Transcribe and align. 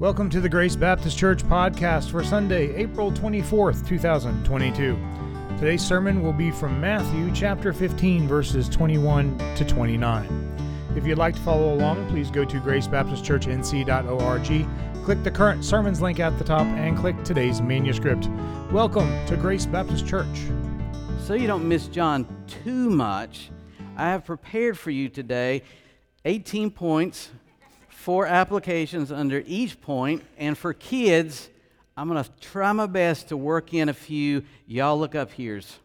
Welcome 0.00 0.30
to 0.30 0.40
the 0.40 0.48
Grace 0.48 0.76
Baptist 0.76 1.18
Church 1.18 1.42
podcast 1.42 2.12
for 2.12 2.22
Sunday, 2.22 2.72
April 2.76 3.10
24th, 3.10 3.84
2022. 3.84 4.96
Today's 5.58 5.84
sermon 5.84 6.22
will 6.22 6.32
be 6.32 6.52
from 6.52 6.80
Matthew 6.80 7.32
chapter 7.34 7.72
15, 7.72 8.28
verses 8.28 8.68
21 8.68 9.36
to 9.56 9.64
29. 9.64 10.56
If 10.94 11.04
you'd 11.04 11.18
like 11.18 11.34
to 11.34 11.40
follow 11.40 11.74
along, 11.74 12.08
please 12.10 12.30
go 12.30 12.44
to 12.44 12.60
gracebaptistchurchnc.org, 12.60 15.04
click 15.04 15.24
the 15.24 15.32
current 15.32 15.64
sermons 15.64 16.00
link 16.00 16.20
at 16.20 16.38
the 16.38 16.44
top, 16.44 16.68
and 16.68 16.96
click 16.96 17.20
today's 17.24 17.60
manuscript. 17.60 18.28
Welcome 18.70 19.10
to 19.26 19.36
Grace 19.36 19.66
Baptist 19.66 20.06
Church. 20.06 20.44
So 21.24 21.34
you 21.34 21.48
don't 21.48 21.66
miss 21.66 21.88
John 21.88 22.24
too 22.46 22.88
much, 22.88 23.50
I 23.96 24.10
have 24.10 24.24
prepared 24.24 24.78
for 24.78 24.92
you 24.92 25.08
today 25.08 25.64
18 26.24 26.70
points 26.70 27.30
four 28.08 28.24
applications 28.24 29.12
under 29.12 29.42
each 29.46 29.78
point, 29.82 30.24
and 30.38 30.56
for 30.56 30.72
kids, 30.72 31.50
I'm 31.94 32.08
going 32.08 32.24
to 32.24 32.30
try 32.40 32.72
my 32.72 32.86
best 32.86 33.28
to 33.28 33.36
work 33.36 33.74
in 33.74 33.90
a 33.90 33.92
few. 33.92 34.44
Y'all 34.66 34.98
look 34.98 35.14
up 35.14 35.30
here's. 35.30 35.78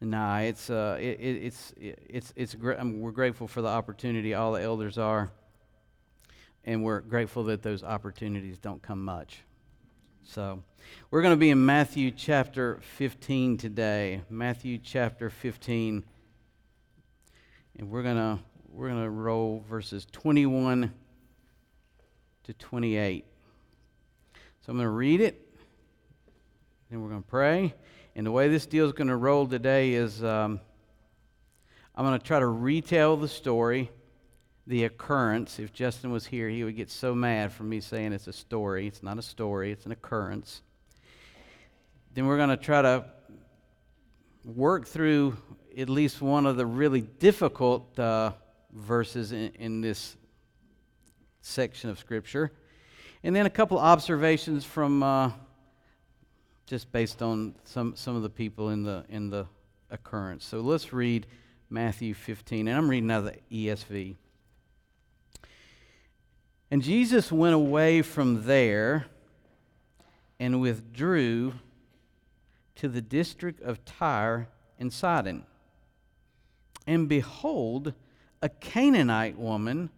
Nah, 0.00 0.38
it's 0.38 0.70
uh, 0.70 0.96
it, 0.98 1.20
it, 1.20 1.44
it's 1.44 1.74
it's 1.76 2.32
it's 2.36 2.54
great. 2.54 2.78
I 2.80 2.84
mean, 2.84 3.02
we're 3.02 3.10
grateful 3.10 3.46
for 3.46 3.60
the 3.60 3.68
opportunity 3.68 4.32
all 4.32 4.52
the 4.52 4.62
elders 4.62 4.96
are, 4.96 5.30
and 6.64 6.82
we're 6.82 7.00
grateful 7.00 7.44
that 7.44 7.60
those 7.60 7.84
opportunities 7.84 8.56
don't 8.56 8.80
come 8.80 9.04
much. 9.04 9.42
So, 10.24 10.62
we're 11.10 11.20
going 11.20 11.34
to 11.34 11.38
be 11.38 11.50
in 11.50 11.66
Matthew 11.66 12.12
chapter 12.12 12.80
15 12.96 13.58
today. 13.58 14.22
Matthew 14.30 14.78
chapter 14.78 15.28
15 15.28 16.02
and 17.78 17.90
we're 17.90 18.02
gonna 18.02 18.38
we're 18.68 18.88
gonna 18.88 19.10
roll 19.10 19.64
verses 19.68 20.06
21 20.12 20.92
to 22.44 22.54
28. 22.54 23.24
So 24.60 24.70
I'm 24.70 24.76
gonna 24.76 24.90
read 24.90 25.20
it, 25.20 25.48
and 26.90 27.02
we're 27.02 27.08
gonna 27.08 27.22
pray. 27.22 27.74
And 28.14 28.26
the 28.26 28.32
way 28.32 28.48
this 28.48 28.66
deal 28.66 28.86
is 28.86 28.92
gonna 28.92 29.16
roll 29.16 29.46
today 29.46 29.94
is 29.94 30.22
um, 30.22 30.60
I'm 31.94 32.04
gonna 32.04 32.18
try 32.18 32.38
to 32.38 32.46
retell 32.46 33.16
the 33.16 33.28
story, 33.28 33.90
the 34.66 34.84
occurrence. 34.84 35.58
If 35.58 35.72
Justin 35.72 36.10
was 36.10 36.26
here, 36.26 36.48
he 36.48 36.64
would 36.64 36.76
get 36.76 36.90
so 36.90 37.14
mad 37.14 37.52
for 37.52 37.62
me 37.62 37.80
saying 37.80 38.12
it's 38.12 38.26
a 38.26 38.32
story. 38.32 38.86
It's 38.86 39.02
not 39.02 39.18
a 39.18 39.22
story. 39.22 39.72
It's 39.72 39.86
an 39.86 39.92
occurrence. 39.92 40.62
Then 42.14 42.26
we're 42.26 42.38
gonna 42.38 42.56
try 42.56 42.82
to 42.82 43.04
work 44.44 44.86
through 44.86 45.36
at 45.76 45.88
least 45.88 46.20
one 46.20 46.46
of 46.46 46.56
the 46.56 46.66
really 46.66 47.00
difficult 47.00 47.98
uh, 47.98 48.32
verses 48.72 49.32
in, 49.32 49.52
in, 49.58 49.80
this 49.80 50.16
section 51.40 51.90
of 51.90 51.98
Scripture. 51.98 52.52
And 53.22 53.34
then 53.34 53.46
a 53.46 53.50
couple 53.50 53.78
observations 53.78 54.64
from 54.64 55.02
uh, 55.02 55.30
just 56.66 56.90
based 56.92 57.22
on 57.22 57.54
some, 57.64 57.94
some 57.96 58.16
of 58.16 58.22
the 58.22 58.30
people 58.30 58.70
in 58.70 58.82
the, 58.82 59.04
in 59.08 59.30
the 59.30 59.46
occurrence. 59.90 60.44
So 60.44 60.60
let's 60.60 60.92
read 60.92 61.26
Matthew 61.68 62.14
15, 62.14 62.68
and 62.68 62.76
I'm 62.76 62.88
reading 62.88 63.10
out 63.10 63.26
of 63.26 63.32
the 63.50 63.66
ESV. 63.66 64.16
And 66.70 66.82
Jesus 66.82 67.32
went 67.32 67.54
away 67.54 68.02
from 68.02 68.44
there 68.44 69.06
and 70.38 70.60
withdrew 70.60 71.54
to 72.76 72.88
the 72.88 73.02
district 73.02 73.60
of 73.62 73.84
Tyre 73.84 74.48
and 74.78 74.92
Sidon. 74.92 75.44
And 76.90 77.08
behold, 77.08 77.94
a 78.42 78.48
Canaanite 78.48 79.38
woman 79.38 79.90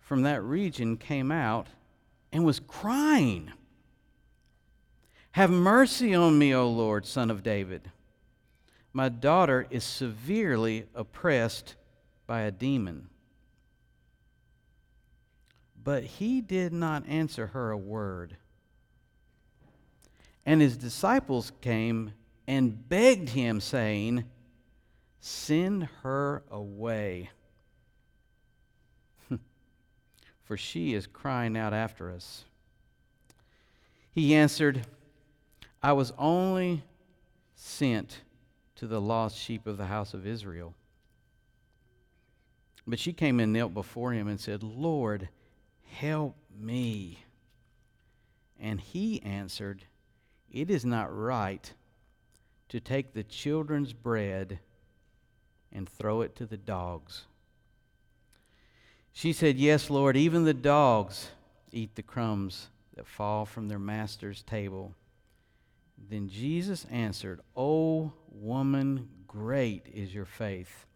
from 0.00 0.22
that 0.22 0.42
region 0.42 0.96
came 0.96 1.30
out 1.30 1.66
and 2.32 2.46
was 2.46 2.60
crying, 2.60 3.52
Have 5.32 5.50
mercy 5.50 6.14
on 6.14 6.38
me, 6.38 6.54
O 6.54 6.66
Lord, 6.66 7.04
son 7.04 7.30
of 7.30 7.42
David. 7.42 7.90
My 8.94 9.10
daughter 9.10 9.66
is 9.68 9.84
severely 9.84 10.86
oppressed 10.94 11.74
by 12.26 12.40
a 12.40 12.50
demon. 12.50 13.10
But 15.84 16.04
he 16.04 16.40
did 16.40 16.72
not 16.72 17.06
answer 17.06 17.48
her 17.48 17.70
a 17.70 17.76
word. 17.76 18.38
And 20.46 20.62
his 20.62 20.78
disciples 20.78 21.52
came 21.60 22.14
and 22.46 22.88
begged 22.88 23.28
him, 23.28 23.60
saying, 23.60 24.24
Send 25.20 25.88
her 26.02 26.42
away, 26.50 27.30
for 30.44 30.56
she 30.56 30.94
is 30.94 31.06
crying 31.06 31.56
out 31.56 31.72
after 31.72 32.10
us. 32.10 32.44
He 34.12 34.34
answered, 34.34 34.86
I 35.82 35.92
was 35.92 36.12
only 36.18 36.82
sent 37.54 38.20
to 38.76 38.86
the 38.86 39.00
lost 39.00 39.36
sheep 39.36 39.66
of 39.66 39.76
the 39.76 39.86
house 39.86 40.14
of 40.14 40.26
Israel. 40.26 40.74
But 42.86 42.98
she 42.98 43.12
came 43.12 43.38
and 43.38 43.52
knelt 43.52 43.74
before 43.74 44.12
him 44.12 44.28
and 44.28 44.40
said, 44.40 44.62
Lord, 44.62 45.28
help 45.84 46.36
me. 46.58 47.24
And 48.58 48.80
he 48.80 49.22
answered, 49.22 49.84
It 50.50 50.70
is 50.70 50.84
not 50.84 51.14
right 51.14 51.72
to 52.70 52.80
take 52.80 53.12
the 53.12 53.24
children's 53.24 53.92
bread 53.92 54.58
and 55.72 55.88
throw 55.88 56.20
it 56.20 56.34
to 56.36 56.46
the 56.46 56.56
dogs. 56.56 57.24
She 59.12 59.32
said, 59.32 59.56
Yes, 59.56 59.90
Lord, 59.90 60.16
even 60.16 60.44
the 60.44 60.54
dogs 60.54 61.30
eat 61.72 61.94
the 61.94 62.02
crumbs 62.02 62.68
that 62.94 63.06
fall 63.06 63.44
from 63.44 63.68
their 63.68 63.78
master's 63.78 64.42
table. 64.42 64.94
Then 66.10 66.28
Jesus 66.28 66.86
answered, 66.90 67.40
O 67.56 68.12
woman, 68.30 69.08
great 69.26 69.86
is 69.92 70.14
your 70.14 70.24
faith. 70.24 70.86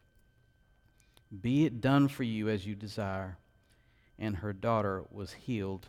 Be 1.40 1.64
it 1.64 1.80
done 1.80 2.08
for 2.08 2.22
you 2.22 2.48
as 2.48 2.66
you 2.66 2.74
desire. 2.74 3.38
And 4.18 4.36
her 4.36 4.52
daughter 4.52 5.04
was 5.10 5.32
healed 5.32 5.88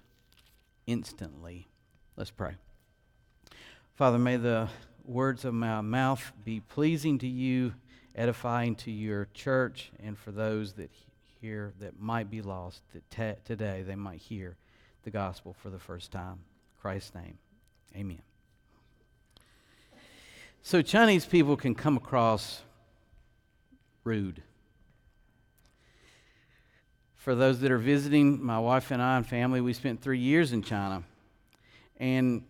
instantly. 0.88 1.68
Let's 2.16 2.32
pray. 2.32 2.56
Father, 3.96 4.18
may 4.18 4.38
the 4.38 4.70
words 5.06 5.46
of 5.46 5.54
my 5.54 5.82
mouth 5.82 6.32
be 6.44 6.60
pleasing 6.62 7.20
to 7.20 7.28
you 7.28 7.74
edifying 8.16 8.76
to 8.76 8.92
your 8.92 9.28
church 9.34 9.92
and 10.04 10.18
for 10.18 10.32
those 10.32 10.74
that 10.74 10.90
hear 11.42 11.74
that 11.80 12.00
might 12.00 12.30
be 12.30 12.42
lost, 12.42 12.82
that 12.94 13.10
t- 13.10 13.42
today 13.44 13.84
they 13.86 13.96
might 13.96 14.20
hear 14.20 14.56
the 15.04 15.10
gospel 15.10 15.54
for 15.62 15.70
the 15.70 15.80
first 15.80 16.12
time. 16.12 16.34
In 16.34 16.82
Christ's 16.82 17.16
name, 17.16 17.38
amen. 17.96 18.22
So, 20.62 20.82
Chinese 20.82 21.26
people 21.26 21.58
can 21.58 21.76
come 21.76 21.98
across 21.98 22.62
rude. 24.06 24.42
For 27.16 27.36
those 27.36 27.60
that 27.62 27.72
are 27.72 27.78
visiting, 27.78 28.44
my 28.44 28.60
wife 28.60 28.92
and 28.92 29.02
I 29.02 29.18
and 29.18 29.28
family, 29.28 29.60
we 29.60 29.74
spent 29.74 30.02
three 30.02 30.20
years 30.20 30.54
in 30.54 30.62
China. 30.62 31.04
And 31.98 32.44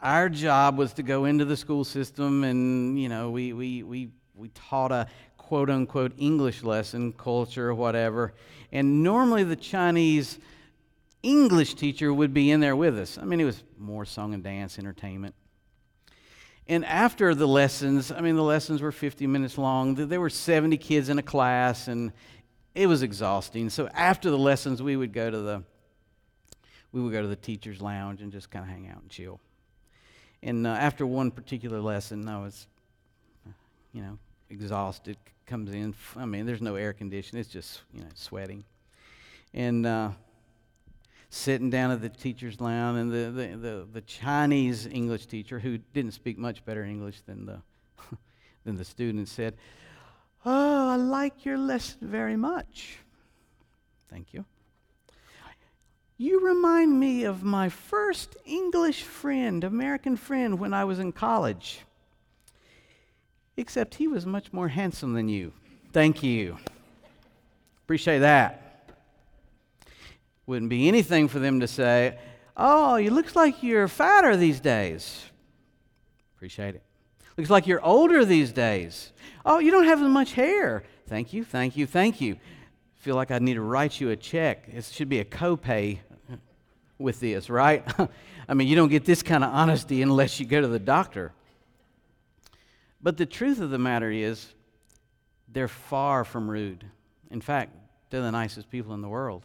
our 0.00 0.28
job 0.28 0.76
was 0.76 0.94
to 0.94 1.02
go 1.02 1.26
into 1.26 1.44
the 1.44 1.56
school 1.56 1.84
system 1.84 2.44
and, 2.44 2.98
you 2.98 3.08
know, 3.08 3.30
we, 3.30 3.52
we, 3.52 3.82
we 3.82 4.08
we 4.42 4.48
taught 4.48 4.90
a 4.90 5.06
quote 5.38 5.70
unquote 5.70 6.12
English 6.18 6.64
lesson, 6.64 7.12
culture, 7.12 7.72
whatever. 7.72 8.34
And 8.72 9.04
normally 9.04 9.44
the 9.44 9.54
Chinese 9.54 10.40
English 11.22 11.74
teacher 11.74 12.12
would 12.12 12.34
be 12.34 12.50
in 12.50 12.58
there 12.58 12.74
with 12.74 12.98
us. 12.98 13.18
I 13.18 13.24
mean, 13.24 13.40
it 13.40 13.44
was 13.44 13.62
more 13.78 14.04
song 14.04 14.34
and 14.34 14.42
dance, 14.42 14.80
entertainment. 14.80 15.36
And 16.66 16.84
after 16.84 17.36
the 17.36 17.46
lessons, 17.46 18.10
I 18.10 18.20
mean, 18.20 18.34
the 18.34 18.42
lessons 18.42 18.82
were 18.82 18.90
50 18.90 19.28
minutes 19.28 19.56
long. 19.56 19.94
There 19.94 20.20
were 20.20 20.30
70 20.30 20.76
kids 20.78 21.08
in 21.08 21.20
a 21.20 21.22
class, 21.22 21.86
and 21.86 22.10
it 22.74 22.88
was 22.88 23.04
exhausting. 23.04 23.70
So 23.70 23.88
after 23.94 24.28
the 24.28 24.38
lessons, 24.38 24.82
we 24.82 24.96
would 24.96 25.12
go 25.12 25.30
to 25.30 25.38
the 25.38 25.62
we 26.90 27.00
would 27.00 27.12
go 27.12 27.22
to 27.22 27.28
the 27.28 27.36
teacher's 27.36 27.80
lounge 27.80 28.20
and 28.20 28.32
just 28.32 28.50
kind 28.50 28.64
of 28.64 28.70
hang 28.70 28.88
out 28.88 29.02
and 29.02 29.08
chill. 29.08 29.40
And 30.42 30.66
uh, 30.66 30.70
after 30.70 31.06
one 31.06 31.30
particular 31.30 31.80
lesson, 31.80 32.28
I 32.28 32.40
was 32.40 32.66
you 33.92 34.02
know, 34.02 34.18
exhausted, 34.52 35.16
comes 35.46 35.72
in. 35.72 35.94
I 36.16 36.26
mean, 36.26 36.46
there's 36.46 36.62
no 36.62 36.76
air 36.76 36.92
conditioning. 36.92 37.40
It's 37.40 37.50
just, 37.50 37.80
you 37.92 38.02
know, 38.02 38.08
sweating. 38.14 38.64
And 39.54 39.86
uh, 39.86 40.10
sitting 41.30 41.70
down 41.70 41.90
at 41.90 42.00
the 42.00 42.08
teacher's 42.08 42.60
lounge, 42.60 42.98
and 42.98 43.10
the, 43.12 43.30
the, 43.30 43.56
the, 43.56 43.88
the, 43.92 44.00
Chinese 44.02 44.86
English 44.86 45.26
teacher, 45.26 45.58
who 45.58 45.78
didn't 45.78 46.12
speak 46.12 46.38
much 46.38 46.64
better 46.64 46.84
English 46.84 47.22
than 47.22 47.46
the, 47.46 47.62
than 48.64 48.76
the 48.76 48.84
student, 48.84 49.28
said, 49.28 49.56
Oh, 50.44 50.90
I 50.90 50.96
like 50.96 51.44
your 51.44 51.58
lesson 51.58 51.98
very 52.02 52.36
much. 52.36 52.98
Thank 54.10 54.32
you. 54.34 54.44
You 56.18 56.46
remind 56.46 57.00
me 57.00 57.24
of 57.24 57.42
my 57.42 57.68
first 57.68 58.36
English 58.44 59.02
friend, 59.02 59.64
American 59.64 60.16
friend, 60.16 60.58
when 60.58 60.74
I 60.74 60.84
was 60.84 60.98
in 60.98 61.12
college 61.12 61.80
except 63.56 63.96
he 63.96 64.06
was 64.08 64.26
much 64.26 64.52
more 64.52 64.68
handsome 64.68 65.12
than 65.14 65.28
you. 65.28 65.52
Thank 65.92 66.22
you. 66.22 66.58
Appreciate 67.84 68.20
that. 68.20 68.90
Wouldn't 70.46 70.70
be 70.70 70.88
anything 70.88 71.28
for 71.28 71.38
them 71.38 71.60
to 71.60 71.68
say, 71.68 72.18
Oh, 72.56 72.96
you 72.96 73.10
looks 73.10 73.34
like 73.34 73.62
you're 73.62 73.88
fatter 73.88 74.36
these 74.36 74.60
days. 74.60 75.24
Appreciate 76.36 76.74
it. 76.74 76.82
Looks 77.36 77.50
like 77.50 77.66
you're 77.66 77.84
older 77.84 78.24
these 78.24 78.52
days. 78.52 79.12
Oh, 79.44 79.58
you 79.58 79.70
don't 79.70 79.84
have 79.84 80.02
as 80.02 80.08
much 80.08 80.34
hair. 80.34 80.82
Thank 81.06 81.32
you, 81.32 81.44
thank 81.44 81.76
you, 81.76 81.86
thank 81.86 82.20
you. 82.20 82.36
Feel 82.96 83.16
like 83.16 83.30
I 83.30 83.38
need 83.38 83.54
to 83.54 83.62
write 83.62 84.00
you 84.00 84.10
a 84.10 84.16
check. 84.16 84.68
It 84.68 84.84
should 84.84 85.08
be 85.08 85.18
a 85.20 85.24
copay 85.24 85.98
with 86.98 87.20
this, 87.20 87.48
right? 87.48 87.84
I 88.48 88.54
mean, 88.54 88.68
you 88.68 88.76
don't 88.76 88.90
get 88.90 89.04
this 89.04 89.22
kind 89.22 89.42
of 89.42 89.52
honesty 89.52 90.02
unless 90.02 90.38
you 90.38 90.46
go 90.46 90.60
to 90.60 90.68
the 90.68 90.78
doctor. 90.78 91.32
But 93.02 93.16
the 93.16 93.26
truth 93.26 93.60
of 93.60 93.70
the 93.70 93.78
matter 93.78 94.10
is, 94.10 94.54
they're 95.48 95.68
far 95.68 96.24
from 96.24 96.50
rude. 96.50 96.84
In 97.30 97.40
fact, 97.40 97.76
they're 98.10 98.22
the 98.22 98.30
nicest 98.30 98.70
people 98.70 98.94
in 98.94 99.02
the 99.02 99.08
world. 99.08 99.44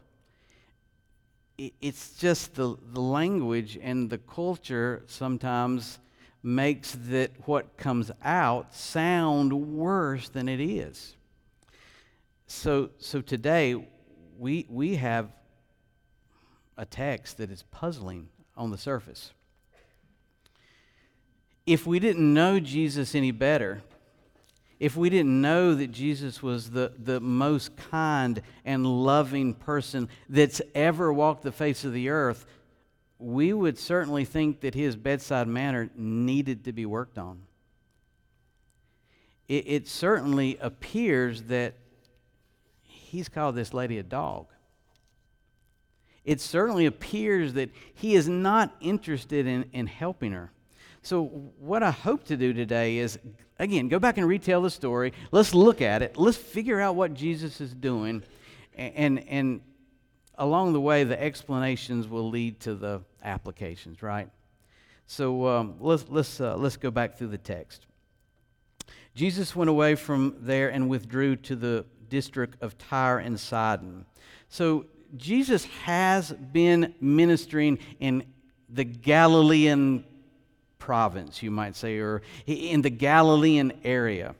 It's 1.57 2.11
just 2.17 2.53
the, 2.53 2.77
the 2.93 3.01
language 3.01 3.79
and 3.81 4.09
the 4.09 4.19
culture 4.19 5.03
sometimes 5.07 5.97
makes 6.43 6.91
that 6.91 7.31
what 7.47 7.77
comes 7.77 8.11
out 8.23 8.75
sound 8.75 9.51
worse 9.51 10.29
than 10.29 10.47
it 10.47 10.59
is. 10.59 11.15
So, 12.45 12.91
so 12.99 13.21
today, 13.21 13.75
we, 14.37 14.67
we 14.69 14.95
have 14.95 15.31
a 16.77 16.85
text 16.85 17.37
that 17.37 17.49
is 17.49 17.63
puzzling 17.63 18.29
on 18.55 18.69
the 18.69 18.77
surface. 18.77 19.31
If 21.67 21.85
we 21.85 21.99
didn't 21.99 22.33
know 22.33 22.61
Jesus 22.61 23.13
any 23.13 23.31
better, 23.31 23.83
if 24.79 24.95
we 24.95 25.09
didn't 25.09 25.41
know 25.41 25.75
that 25.75 25.91
Jesus 25.91 26.41
was 26.41 26.71
the, 26.71 26.93
the 26.97 27.19
most 27.19 27.75
kind 27.75 28.41
and 28.63 28.85
loving 28.85 29.53
person 29.53 30.07
that's 30.29 30.61
ever 30.73 31.11
walked 31.11 31.43
the 31.43 31.51
face 31.51 31.83
of 31.83 31.91
the 31.91 32.09
earth, 32.09 32.45
we 33.19 33.51
would 33.51 33.77
certainly 33.77 34.23
think 34.23 34.61
that 34.61 34.75
his 34.75 34.95
bedside 34.95 35.47
manner 35.47 35.89
needed 35.95 36.63
to 36.65 36.71
be 36.71 36.85
worked 36.85 37.17
on. 37.17 37.41
It, 39.49 39.65
it 39.67 39.87
certainly 39.89 40.57
appears 40.61 41.43
that 41.43 41.73
he's 42.83 43.27
called 43.27 43.55
this 43.55 43.73
lady 43.73 43.97
a 43.97 44.03
dog. 44.03 44.47
It 46.23 46.39
certainly 46.39 46.85
appears 46.85 47.53
that 47.53 47.71
he 47.93 48.15
is 48.15 48.29
not 48.29 48.75
interested 48.79 49.47
in, 49.47 49.69
in 49.73 49.87
helping 49.87 50.31
her. 50.31 50.51
So, 51.07 51.23
what 51.59 51.83
I 51.83 51.91
hope 51.91 52.25
to 52.25 52.35
do 52.35 52.51
today 52.51 52.97
is, 52.97 53.17
again, 53.59 53.87
go 53.87 53.97
back 53.97 54.17
and 54.17 54.27
retell 54.27 54.61
the 54.61 54.69
story. 54.69 55.13
Let's 55.31 55.53
look 55.53 55.81
at 55.81 56.01
it. 56.01 56.17
Let's 56.17 56.35
figure 56.35 56.81
out 56.81 56.97
what 56.97 57.13
Jesus 57.13 57.61
is 57.61 57.73
doing. 57.73 58.23
And, 58.75 59.25
and, 59.29 59.61
along 60.37 60.73
the 60.73 60.81
way, 60.81 61.05
the 61.05 61.17
explanations 61.17 62.09
will 62.09 62.29
lead 62.29 62.59
to 62.59 62.75
the 62.75 63.03
applications, 63.23 64.03
right? 64.03 64.27
So, 65.05 65.47
um, 65.47 65.75
let's, 65.79 66.03
let's, 66.09 66.41
uh, 66.41 66.57
let's 66.57 66.75
go 66.75 66.91
back 66.91 67.17
through 67.17 67.29
the 67.29 67.37
text. 67.37 67.85
Jesus 69.15 69.55
went 69.55 69.69
away 69.69 69.95
from 69.95 70.35
there 70.41 70.67
and 70.67 70.89
withdrew 70.89 71.37
to 71.37 71.55
the 71.55 71.85
district 72.09 72.61
of 72.61 72.77
Tyre 72.77 73.19
and 73.19 73.39
Sidon. 73.39 74.05
So, 74.49 74.87
Jesus 75.15 75.63
has 75.85 76.33
been 76.33 76.95
ministering 76.99 77.79
in 78.01 78.25
the 78.67 78.83
Galilean 78.83 80.03
province, 80.87 81.43
you 81.43 81.51
might 81.51 81.75
say, 81.75 81.97
or 81.97 82.21
in 82.45 82.81
the 82.81 82.89
Galilean 82.89 83.73
area. 83.83 84.35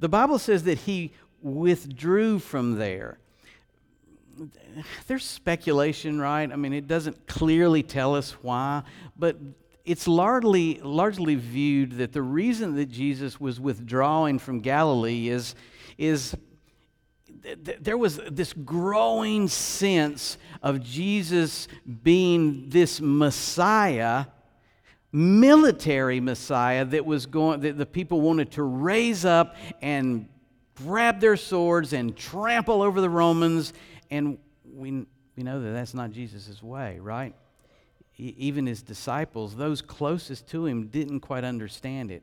The 0.00 0.08
Bible 0.08 0.40
says 0.40 0.64
that 0.64 0.76
he 0.76 1.12
withdrew 1.40 2.40
from 2.40 2.78
there. 2.78 3.18
There's 5.06 5.24
speculation, 5.24 6.20
right? 6.20 6.50
I 6.50 6.56
mean, 6.56 6.72
it 6.72 6.88
doesn't 6.88 7.28
clearly 7.28 7.84
tell 7.84 8.16
us 8.16 8.32
why, 8.42 8.82
but 9.16 9.36
it's 9.84 10.08
largely, 10.08 10.80
largely 10.82 11.36
viewed 11.36 11.92
that 11.92 12.12
the 12.12 12.22
reason 12.22 12.74
that 12.74 12.86
Jesus 12.86 13.40
was 13.40 13.60
withdrawing 13.60 14.40
from 14.40 14.58
Galilee 14.58 15.28
is, 15.28 15.54
is 15.96 16.34
there 17.80 17.96
was 17.96 18.16
this 18.28 18.52
growing 18.52 19.46
sense 19.46 20.38
of 20.60 20.82
Jesus 20.82 21.68
being 22.02 22.68
this 22.68 23.00
Messiah, 23.00 24.26
military 25.12 26.20
Messiah 26.20 26.84
that 26.84 27.06
was 27.06 27.26
going 27.26 27.60
that 27.60 27.78
the 27.78 27.86
people 27.86 28.20
wanted 28.20 28.52
to 28.52 28.62
raise 28.62 29.24
up 29.24 29.56
and 29.80 30.28
grab 30.74 31.20
their 31.20 31.36
swords 31.36 31.92
and 31.92 32.16
trample 32.16 32.82
over 32.82 33.00
the 33.00 33.10
Romans. 33.10 33.72
And 34.10 34.38
we, 34.64 35.06
we 35.36 35.42
know 35.42 35.60
that 35.60 35.70
that's 35.70 35.94
not 35.94 36.12
Jesus' 36.12 36.62
way, 36.62 36.98
right? 37.00 37.34
Even 38.16 38.66
his 38.66 38.82
disciples, 38.82 39.56
those 39.56 39.80
closest 39.80 40.48
to 40.48 40.66
him, 40.66 40.88
didn't 40.88 41.20
quite 41.20 41.44
understand 41.44 42.10
it. 42.10 42.22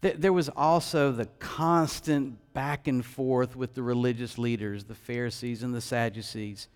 There 0.00 0.32
was 0.32 0.48
also 0.50 1.10
the 1.10 1.26
constant 1.40 2.36
back 2.52 2.86
and 2.86 3.04
forth 3.04 3.56
with 3.56 3.74
the 3.74 3.82
religious 3.82 4.38
leaders, 4.38 4.84
the 4.84 4.94
Pharisees 4.94 5.62
and 5.62 5.74
the 5.74 5.80
Sadducees. 5.80 6.68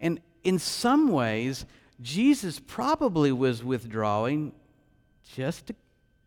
And 0.00 0.20
in 0.44 0.58
some 0.58 1.08
ways, 1.08 1.66
Jesus 2.00 2.60
probably 2.60 3.32
was 3.32 3.62
withdrawing 3.62 4.52
just 5.34 5.66
to 5.66 5.74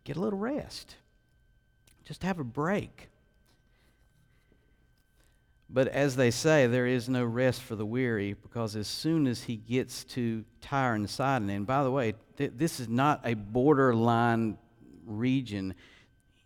get 0.04 0.16
a 0.16 0.20
little 0.20 0.38
rest, 0.38 0.96
just 2.04 2.20
to 2.20 2.26
have 2.26 2.38
a 2.38 2.44
break. 2.44 3.08
But 5.68 5.88
as 5.88 6.14
they 6.14 6.30
say, 6.30 6.66
there 6.66 6.86
is 6.86 7.08
no 7.08 7.24
rest 7.24 7.62
for 7.62 7.74
the 7.74 7.86
weary 7.86 8.34
because 8.34 8.76
as 8.76 8.86
soon 8.86 9.26
as 9.26 9.42
he 9.42 9.56
gets 9.56 10.04
to 10.04 10.44
Tyre 10.60 10.94
and 10.94 11.08
Sidon, 11.10 11.50
and 11.50 11.66
by 11.66 11.82
the 11.82 11.90
way, 11.90 12.14
th- 12.36 12.52
this 12.54 12.78
is 12.78 12.88
not 12.88 13.20
a 13.24 13.34
borderline 13.34 14.58
region 15.04 15.74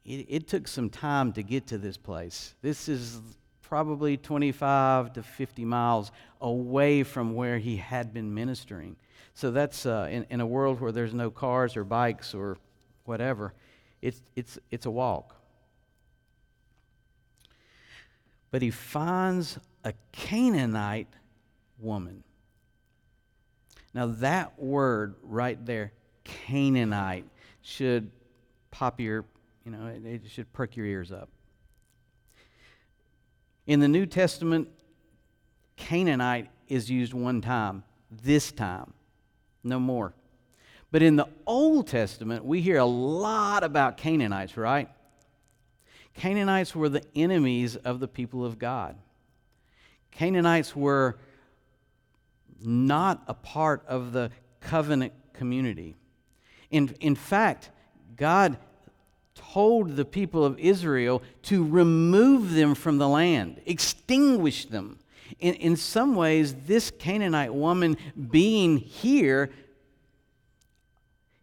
it, 0.08 0.26
it 0.28 0.48
took 0.48 0.66
some 0.66 0.88
time 0.88 1.32
to 1.34 1.42
get 1.42 1.66
to 1.68 1.78
this 1.78 1.96
place. 1.98 2.54
This 2.62 2.88
is 2.88 3.20
probably 3.60 4.16
25 4.16 5.12
to 5.12 5.22
50 5.22 5.64
miles 5.66 6.10
away 6.40 7.02
from 7.02 7.34
where 7.34 7.58
he 7.58 7.76
had 7.76 8.14
been 8.14 8.32
ministering. 8.32 8.96
So 9.38 9.52
that's 9.52 9.86
uh, 9.86 10.08
in, 10.10 10.26
in 10.30 10.40
a 10.40 10.46
world 10.46 10.80
where 10.80 10.90
there's 10.90 11.14
no 11.14 11.30
cars 11.30 11.76
or 11.76 11.84
bikes 11.84 12.34
or 12.34 12.58
whatever, 13.04 13.54
it's, 14.02 14.20
it's, 14.34 14.58
it's 14.72 14.84
a 14.84 14.90
walk. 14.90 15.36
But 18.50 18.62
he 18.62 18.72
finds 18.72 19.60
a 19.84 19.92
Canaanite 20.10 21.06
woman. 21.78 22.24
Now, 23.94 24.06
that 24.06 24.60
word 24.60 25.14
right 25.22 25.64
there, 25.64 25.92
Canaanite, 26.24 27.26
should 27.62 28.10
pop 28.72 28.98
your 28.98 29.24
you 29.64 29.70
know, 29.70 29.86
it, 29.86 30.04
it 30.04 30.22
should 30.28 30.52
perk 30.52 30.74
your 30.74 30.86
ears 30.86 31.12
up. 31.12 31.28
In 33.68 33.78
the 33.78 33.88
New 33.88 34.04
Testament, 34.04 34.66
Canaanite 35.76 36.50
is 36.66 36.90
used 36.90 37.14
one 37.14 37.40
time, 37.40 37.84
this 38.10 38.50
time, 38.50 38.94
no 39.62 39.78
more. 39.78 40.12
But 40.90 41.02
in 41.02 41.16
the 41.16 41.28
Old 41.46 41.86
Testament, 41.88 42.44
we 42.44 42.60
hear 42.60 42.78
a 42.78 42.84
lot 42.84 43.62
about 43.62 43.96
Canaanites, 43.96 44.56
right? 44.56 44.88
Canaanites 46.14 46.74
were 46.74 46.88
the 46.88 47.04
enemies 47.14 47.76
of 47.76 48.00
the 48.00 48.08
people 48.08 48.44
of 48.44 48.58
God. 48.58 48.96
Canaanites 50.10 50.74
were 50.74 51.18
not 52.60 53.22
a 53.28 53.34
part 53.34 53.84
of 53.86 54.12
the 54.12 54.30
covenant 54.60 55.12
community. 55.32 55.94
In, 56.70 56.88
in 57.00 57.14
fact, 57.14 57.70
God 58.16 58.56
told 59.34 59.94
the 59.94 60.04
people 60.04 60.44
of 60.44 60.58
Israel 60.58 61.22
to 61.42 61.64
remove 61.64 62.52
them 62.52 62.74
from 62.74 62.98
the 62.98 63.08
land, 63.08 63.60
extinguish 63.64 64.66
them. 64.66 64.98
In, 65.38 65.54
in 65.54 65.76
some 65.76 66.14
ways, 66.14 66.54
this 66.66 66.90
Canaanite 66.90 67.54
woman 67.54 67.96
being 68.30 68.78
here, 68.78 69.50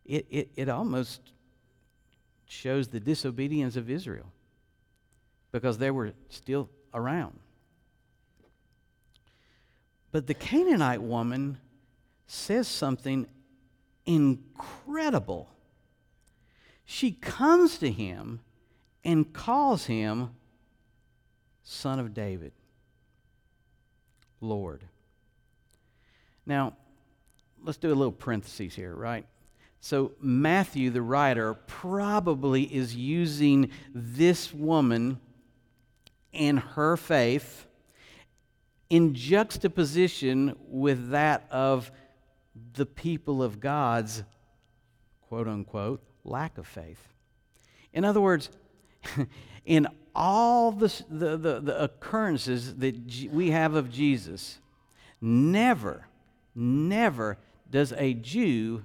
it, 0.05 0.25
it, 0.29 0.49
it 0.55 0.69
almost 0.69 1.21
shows 2.47 2.87
the 2.87 2.99
disobedience 2.99 3.75
of 3.75 3.89
Israel 3.89 4.31
because 5.51 5.77
they 5.77 5.91
were 5.91 6.13
still 6.29 6.69
around. 6.93 7.39
But 10.11 10.27
the 10.27 10.33
Canaanite 10.33 11.01
woman 11.01 11.57
says 12.27 12.67
something 12.67 13.27
incredible 14.05 15.49
she 16.85 17.11
comes 17.11 17.79
to 17.79 17.91
him 17.91 18.39
and 19.03 19.33
calls 19.33 19.87
him 19.87 20.29
Son 21.63 21.99
of 21.99 22.13
David, 22.13 22.53
Lord. 24.45 24.83
Now, 26.45 26.73
let's 27.63 27.77
do 27.77 27.89
a 27.91 27.95
little 27.95 28.11
parenthesis 28.11 28.75
here, 28.75 28.95
right? 28.95 29.25
So, 29.79 30.13
Matthew, 30.19 30.89
the 30.89 31.01
writer, 31.01 31.53
probably 31.53 32.63
is 32.63 32.95
using 32.95 33.69
this 33.93 34.53
woman 34.53 35.19
and 36.33 36.59
her 36.59 36.97
faith 36.97 37.65
in 38.89 39.13
juxtaposition 39.13 40.55
with 40.67 41.09
that 41.09 41.47
of 41.51 41.91
the 42.73 42.85
people 42.85 43.41
of 43.43 43.59
God's 43.59 44.23
quote 45.27 45.47
unquote 45.47 46.03
lack 46.23 46.57
of 46.57 46.67
faith. 46.67 47.07
In 47.93 48.05
other 48.05 48.21
words, 48.21 48.49
in 49.65 49.87
all 50.15 50.71
the, 50.71 51.03
the, 51.09 51.37
the, 51.37 51.59
the 51.59 51.83
occurrences 51.83 52.75
that 52.75 53.05
G- 53.05 53.29
we 53.29 53.51
have 53.51 53.75
of 53.75 53.91
Jesus, 53.91 54.59
never, 55.19 56.07
never 56.55 57.37
does 57.69 57.93
a 57.97 58.13
Jew 58.13 58.83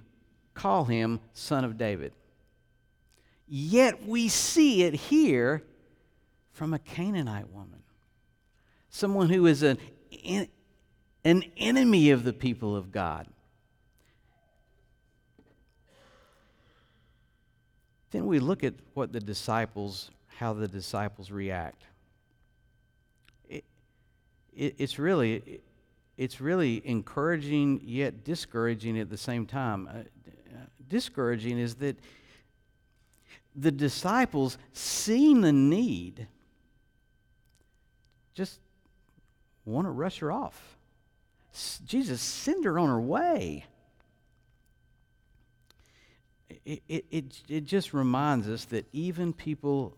call 0.55 0.85
him 0.85 1.21
son 1.33 1.65
of 1.65 1.79
David. 1.79 2.13
Yet 3.47 4.07
we 4.07 4.29
see 4.29 4.83
it 4.83 4.95
here 4.95 5.63
from 6.53 6.75
a 6.75 6.79
Canaanite 6.79 7.51
woman, 7.51 7.83
someone 8.91 9.29
who 9.29 9.47
is 9.47 9.63
an, 9.63 9.79
an 11.25 11.45
enemy 11.57 12.11
of 12.11 12.25
the 12.25 12.33
people 12.33 12.77
of 12.77 12.93
God. 12.93 13.27
Then 18.11 18.27
we 18.27 18.41
look 18.41 18.65
at 18.65 18.75
what 18.95 19.13
the 19.13 19.21
disciples, 19.21 20.11
how 20.41 20.55
the 20.55 20.67
disciples 20.67 21.31
react. 21.31 21.83
It, 23.47 23.63
it, 24.57 24.75
it's 24.79 24.99
really, 24.99 25.61
it's 26.17 26.41
really 26.41 26.81
encouraging 26.87 27.83
yet 27.85 28.25
discouraging 28.25 28.99
at 28.99 29.11
the 29.11 29.19
same 29.19 29.45
time. 29.45 29.87
Uh, 29.87 29.99
discouraging 30.89 31.59
is 31.59 31.75
that 31.75 31.99
the 33.55 33.71
disciples, 33.71 34.57
seeing 34.73 35.43
the 35.43 35.53
need, 35.53 36.27
just 38.33 38.61
want 39.67 39.87
to 39.87 39.91
rush 39.91 40.21
her 40.21 40.33
off. 40.33 40.79
Jesus, 41.85 42.23
send 42.23 42.65
her 42.65 42.79
on 42.79 42.89
her 42.89 43.01
way 43.01 43.67
it, 46.65 46.83
it, 46.89 47.05
it, 47.11 47.43
it 47.49 47.65
just 47.65 47.93
reminds 47.93 48.49
us 48.49 48.65
that 48.67 48.87
even 48.93 49.33
people 49.33 49.97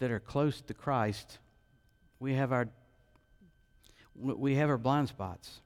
that 0.00 0.10
are 0.10 0.20
close 0.20 0.60
to 0.62 0.74
Christ, 0.74 1.38
we 2.18 2.34
have 2.34 2.52
our, 2.52 2.68
we 4.16 4.56
have 4.56 4.68
our 4.68 4.76
blind 4.76 5.08
spots. 5.08 5.60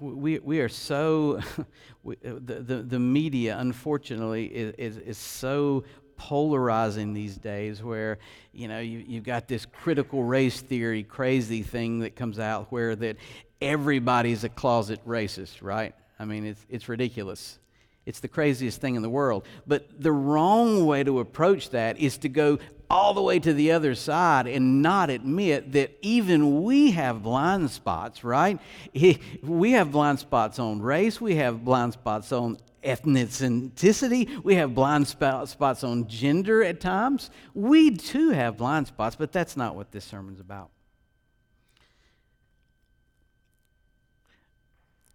We, 0.00 0.38
we 0.38 0.60
are 0.60 0.68
so, 0.68 1.40
we, 2.02 2.16
the, 2.22 2.60
the, 2.60 2.76
the 2.82 2.98
media, 2.98 3.56
unfortunately, 3.58 4.46
is, 4.46 4.74
is, 4.76 4.96
is 4.98 5.18
so 5.18 5.84
polarizing 6.16 7.14
these 7.14 7.38
days 7.38 7.82
where 7.82 8.18
you 8.52 8.68
know 8.68 8.78
you, 8.78 9.02
you've 9.06 9.24
got 9.24 9.48
this 9.48 9.64
critical 9.64 10.22
race 10.22 10.60
theory 10.60 11.02
crazy 11.02 11.62
thing 11.62 12.00
that 12.00 12.14
comes 12.14 12.38
out 12.38 12.70
where 12.70 12.94
that 12.94 13.16
everybody's 13.62 14.44
a 14.44 14.50
closet 14.50 15.00
racist 15.06 15.62
right 15.62 15.94
I 16.20 16.26
mean, 16.26 16.44
it's, 16.44 16.66
it's 16.68 16.88
ridiculous. 16.88 17.58
It's 18.06 18.20
the 18.20 18.28
craziest 18.28 18.80
thing 18.80 18.94
in 18.96 19.02
the 19.02 19.10
world. 19.10 19.46
But 19.66 19.88
the 20.00 20.12
wrong 20.12 20.86
way 20.86 21.04
to 21.04 21.20
approach 21.20 21.70
that 21.70 21.98
is 21.98 22.18
to 22.18 22.28
go 22.28 22.58
all 22.88 23.14
the 23.14 23.22
way 23.22 23.38
to 23.38 23.52
the 23.54 23.70
other 23.70 23.94
side 23.94 24.48
and 24.48 24.82
not 24.82 25.10
admit 25.10 25.72
that 25.72 25.96
even 26.02 26.64
we 26.64 26.90
have 26.90 27.22
blind 27.22 27.70
spots, 27.70 28.24
right? 28.24 28.58
We 29.42 29.72
have 29.72 29.92
blind 29.92 30.18
spots 30.18 30.58
on 30.58 30.82
race, 30.82 31.20
we 31.20 31.36
have 31.36 31.64
blind 31.64 31.92
spots 31.92 32.32
on 32.32 32.58
ethnicity, 32.82 34.42
we 34.42 34.56
have 34.56 34.74
blind 34.74 35.06
spots 35.06 35.84
on 35.84 36.08
gender 36.08 36.64
at 36.64 36.80
times. 36.80 37.30
We 37.54 37.96
too 37.96 38.30
have 38.30 38.56
blind 38.56 38.88
spots, 38.88 39.14
but 39.14 39.30
that's 39.32 39.56
not 39.56 39.76
what 39.76 39.92
this 39.92 40.04
sermon's 40.04 40.40
about. 40.40 40.70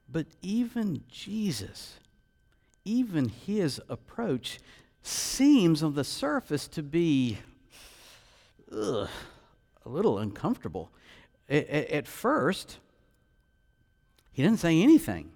But 0.09 0.27
even 0.41 1.03
Jesus, 1.09 1.99
even 2.85 3.29
his 3.29 3.81
approach 3.89 4.59
seems 5.01 5.83
on 5.83 5.95
the 5.95 6.03
surface 6.03 6.67
to 6.69 6.83
be 6.83 7.39
ugh, 8.71 9.09
a 9.85 9.89
little 9.89 10.19
uncomfortable. 10.19 10.89
At, 11.49 11.67
at 11.69 12.07
first, 12.07 12.77
he 14.31 14.41
didn't 14.41 14.59
say 14.59 14.81
anything. 14.81 15.31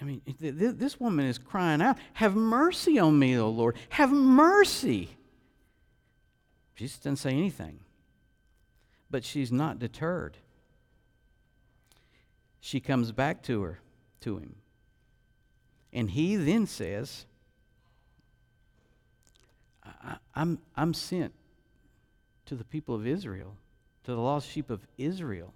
I 0.00 0.04
mean, 0.04 0.20
this 0.38 1.00
woman 1.00 1.26
is 1.26 1.38
crying 1.38 1.80
out, 1.80 1.96
Have 2.14 2.34
mercy 2.36 2.98
on 2.98 3.18
me, 3.18 3.38
O 3.38 3.48
Lord. 3.48 3.76
Have 3.90 4.12
mercy. 4.12 5.10
Jesus 6.76 6.98
doesn't 6.98 7.16
say 7.16 7.30
anything. 7.30 7.80
But 9.10 9.24
she's 9.24 9.50
not 9.50 9.78
deterred 9.78 10.36
she 12.60 12.78
comes 12.78 13.10
back 13.10 13.42
to 13.44 13.62
her, 13.62 13.80
to 14.20 14.38
him. 14.38 14.56
And 15.92 16.10
he 16.10 16.36
then 16.36 16.66
says, 16.66 17.26
I, 19.84 20.16
I'm, 20.34 20.58
I'm 20.76 20.94
sent 20.94 21.32
to 22.46 22.54
the 22.54 22.64
people 22.64 22.94
of 22.94 23.06
Israel, 23.06 23.56
to 24.04 24.12
the 24.12 24.20
lost 24.20 24.48
sheep 24.48 24.70
of 24.70 24.86
Israel. 24.98 25.52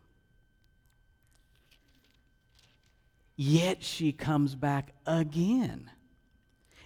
Yet 3.36 3.82
she 3.82 4.12
comes 4.12 4.54
back 4.54 4.92
again. 5.06 5.90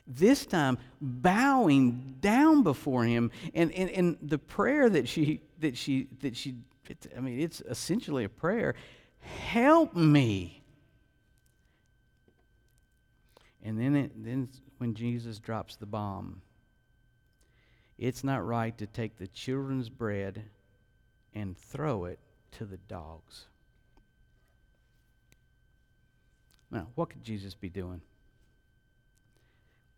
This 0.07 0.47
time 0.47 0.79
bowing 1.01 2.17
down 2.21 2.63
before 2.63 3.05
him. 3.05 3.31
And, 3.55 3.71
and, 3.73 3.91
and 3.91 4.17
the 4.23 4.39
prayer 4.39 4.89
that 4.89 5.07
she 5.09 5.43
that 5.61 5.77
she 5.77 6.09
that 6.21 6.35
she 6.35 6.55
I 7.17 7.21
mean, 7.21 7.41
it's 7.41 7.61
essentially 7.61 8.25
a 8.25 8.29
prayer. 8.29 8.75
Help 9.21 9.95
me. 9.95 10.58
And 13.69 13.79
then, 13.79 13.97
it, 13.97 14.13
then 14.25 14.49
when 14.79 14.95
Jesus 14.95 15.39
drops 15.39 15.77
the 15.77 15.85
bomb, 15.85 16.41
it's 17.99 18.25
not 18.25 18.47
right 18.47 18.77
to 18.79 18.87
take 18.87 19.19
the 19.19 19.27
children's 19.27 19.91
bread 19.91 20.43
and 21.35 21.55
throw 21.55 22.07
it 22.07 22.19
to 22.53 22.65
the 22.65 22.79
dogs. 22.79 23.45
Now, 26.71 26.87
what 26.95 27.11
could 27.11 27.23
Jesus 27.23 27.55
be 27.55 27.69
doing? 27.69 28.01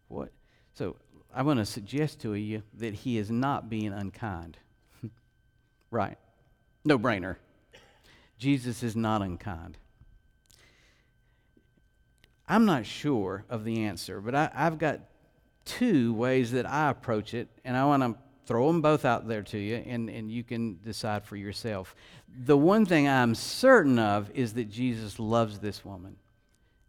What? 0.09 0.33
So, 0.75 0.97
I 1.33 1.43
want 1.43 1.61
to 1.61 1.65
suggest 1.65 2.21
to 2.23 2.35
you 2.35 2.65
that 2.75 2.93
he 2.93 3.19
is 3.19 3.31
not 3.31 3.71
being 3.71 3.93
unkind. 3.93 4.59
right. 5.93 6.19
No 6.85 6.99
brainer. 6.99 7.37
Jesus 8.37 8.83
is 8.83 8.97
not 8.97 9.23
unkind. 9.23 9.79
I'm 12.51 12.67
not 12.67 12.85
sure 12.85 13.45
of 13.49 13.63
the 13.63 13.85
answer, 13.85 14.21
but 14.21 14.35
I, 14.35 14.51
have 14.53 14.77
got 14.77 14.99
two 15.65 16.13
ways 16.13 16.51
that 16.51 16.69
I 16.69 16.91
approach 16.91 17.33
it, 17.33 17.49
and 17.65 17.77
I 17.77 17.85
want 17.85 18.03
to 18.03 18.17
throw 18.45 18.67
them 18.67 18.83
both 18.83 19.05
out 19.05 19.29
there 19.29 19.43
to 19.43 19.59
you, 19.59 19.77
and, 19.77 20.11
and 20.11 20.33
you 20.33 20.43
can 20.43 20.81
decide 20.85 21.25
for 21.25 21.37
yourself. 21.37 21.95
The 22.45 22.59
one 22.59 22.87
thing 22.87 23.07
I'm 23.07 23.37
certain 23.37 24.01
of 24.01 24.33
is 24.35 24.55
that 24.55 24.69
Jesus 24.69 25.21
loves 25.21 25.61
this 25.61 25.85
woman, 25.85 26.17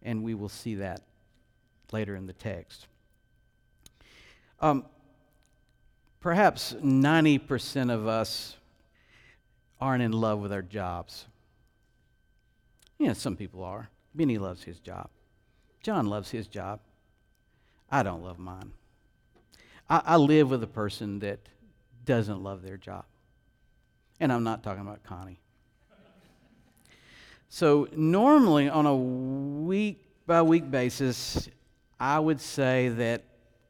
and 0.02 0.24
we 0.24 0.34
will 0.34 0.50
see 0.50 0.76
that 0.76 1.04
later 1.92 2.16
in 2.16 2.26
the 2.26 2.34
text. 2.34 2.88
Um, 4.62 4.84
perhaps 6.22 6.74
90% 6.74 7.94
of 7.94 8.08
us 8.08 8.58
aren't 9.80 10.02
in 10.02 10.12
love 10.12 10.40
with 10.40 10.52
our 10.52 10.64
jobs. 10.64 11.28
Yeah, 12.98 13.14
some 13.14 13.36
people 13.36 13.64
are. 13.64 13.92
Benny 14.16 14.40
loves 14.40 14.64
his 14.64 14.80
job. 14.80 15.12
John 15.82 16.06
loves 16.08 16.32
his 16.32 16.48
job. 16.48 16.80
I 17.90 18.04
don't 18.04 18.24
love 18.24 18.40
mine. 18.40 18.72
I, 19.90 20.02
I 20.06 20.18
live 20.18 20.50
with 20.50 20.64
a 20.64 20.68
person 20.68 21.20
that 21.20 21.40
doesn't 22.06 22.42
love 22.42 22.62
their 22.62 22.78
job. 22.78 23.06
And 24.20 24.32
I'm 24.32 24.44
not 24.44 24.64
talking 24.64 24.82
about 24.82 25.04
Connie. 25.04 25.40
So, 27.50 27.90
normally 27.92 28.70
on 28.70 28.86
a 28.86 28.96
week 28.96 30.06
by 30.26 30.42
week 30.42 30.72
basis, 30.72 31.50
I 32.00 32.18
would 32.18 32.40
say 32.40 32.88
that 32.90 33.24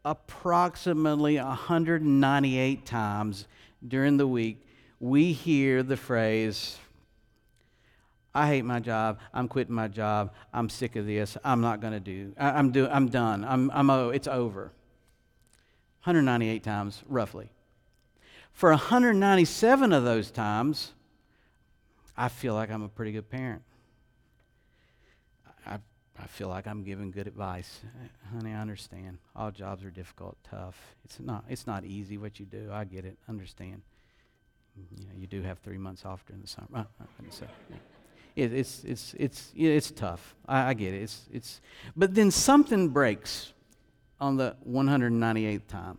approximately 0.06 1.38
198 1.38 2.86
times 2.86 3.48
during 3.88 4.18
the 4.18 4.28
week, 4.28 4.64
we 5.00 5.34
hear 5.34 5.82
the 5.82 5.98
phrase, 5.98 6.78
I 8.34 8.48
hate 8.48 8.64
my 8.64 8.80
job. 8.80 9.20
I'm 9.34 9.48
quitting 9.48 9.76
my 9.76 9.88
job. 9.88 10.34
I'm 10.54 10.70
sick 10.70 10.96
of 10.96 11.06
this. 11.06 11.38
I'm 11.44 11.62
not 11.62 11.82
going 11.82 11.94
to 11.94 12.00
do. 12.00 12.34
I, 12.38 12.58
am 12.60 12.72
do, 12.72 12.88
I'm 12.88 13.10
done. 13.10 13.44
I'm, 13.44 13.70
I'm 13.72 13.90
oh, 13.90 14.10
it's 14.10 14.28
over. 14.28 14.72
198 16.04 16.64
times, 16.64 17.04
roughly. 17.08 17.52
For 18.54 18.70
197 18.70 19.94
of 19.94 20.04
those 20.04 20.32
times, 20.32 20.94
I 22.18 22.30
feel 22.30 22.54
like 22.54 22.72
I'm 22.72 22.84
a 22.84 22.90
pretty 22.90 23.12
good 23.12 23.30
parent. 23.30 23.64
I, 25.66 25.80
I 26.18 26.28
feel 26.28 26.48
like 26.48 26.68
I'm 26.68 26.84
giving 26.84 27.12
good 27.12 27.28
advice. 27.28 27.82
Honey, 28.34 28.54
I 28.54 28.62
understand. 28.62 29.18
All 29.36 29.52
jobs 29.52 29.84
are 29.84 29.92
difficult, 29.92 30.38
tough. 30.50 30.78
It's 31.04 31.20
not, 31.20 31.44
it's 31.50 31.68
not 31.68 31.84
easy 31.84 32.18
what 32.18 32.40
you 32.40 32.46
do. 32.46 32.70
I 32.72 32.86
get 32.86 33.06
it. 33.06 33.18
Understand. 33.28 33.82
you 34.98 35.06
know, 35.06 35.14
you 35.18 35.28
do 35.28 35.42
have 35.42 35.60
three 35.60 35.78
months 35.78 36.06
off 36.06 36.26
during 36.26 36.42
the 36.42 36.48
summer. 36.48 36.68
Uh, 36.74 36.80
uh, 36.80 37.46
yeah. 37.70 37.78
It, 38.42 38.54
it's, 38.54 38.84
it's, 38.84 39.16
it's, 39.18 39.52
it's 39.56 39.92
tough. 39.92 40.36
I, 40.48 40.70
I 40.70 40.74
get 40.74 40.94
it. 40.94 41.04
It's, 41.04 41.26
it's, 41.32 41.62
but 41.96 42.14
then 42.14 42.32
something 42.32 42.90
breaks 42.90 43.54
on 44.20 44.38
the 44.38 44.56
198th 44.68 45.68
time. 45.68 45.98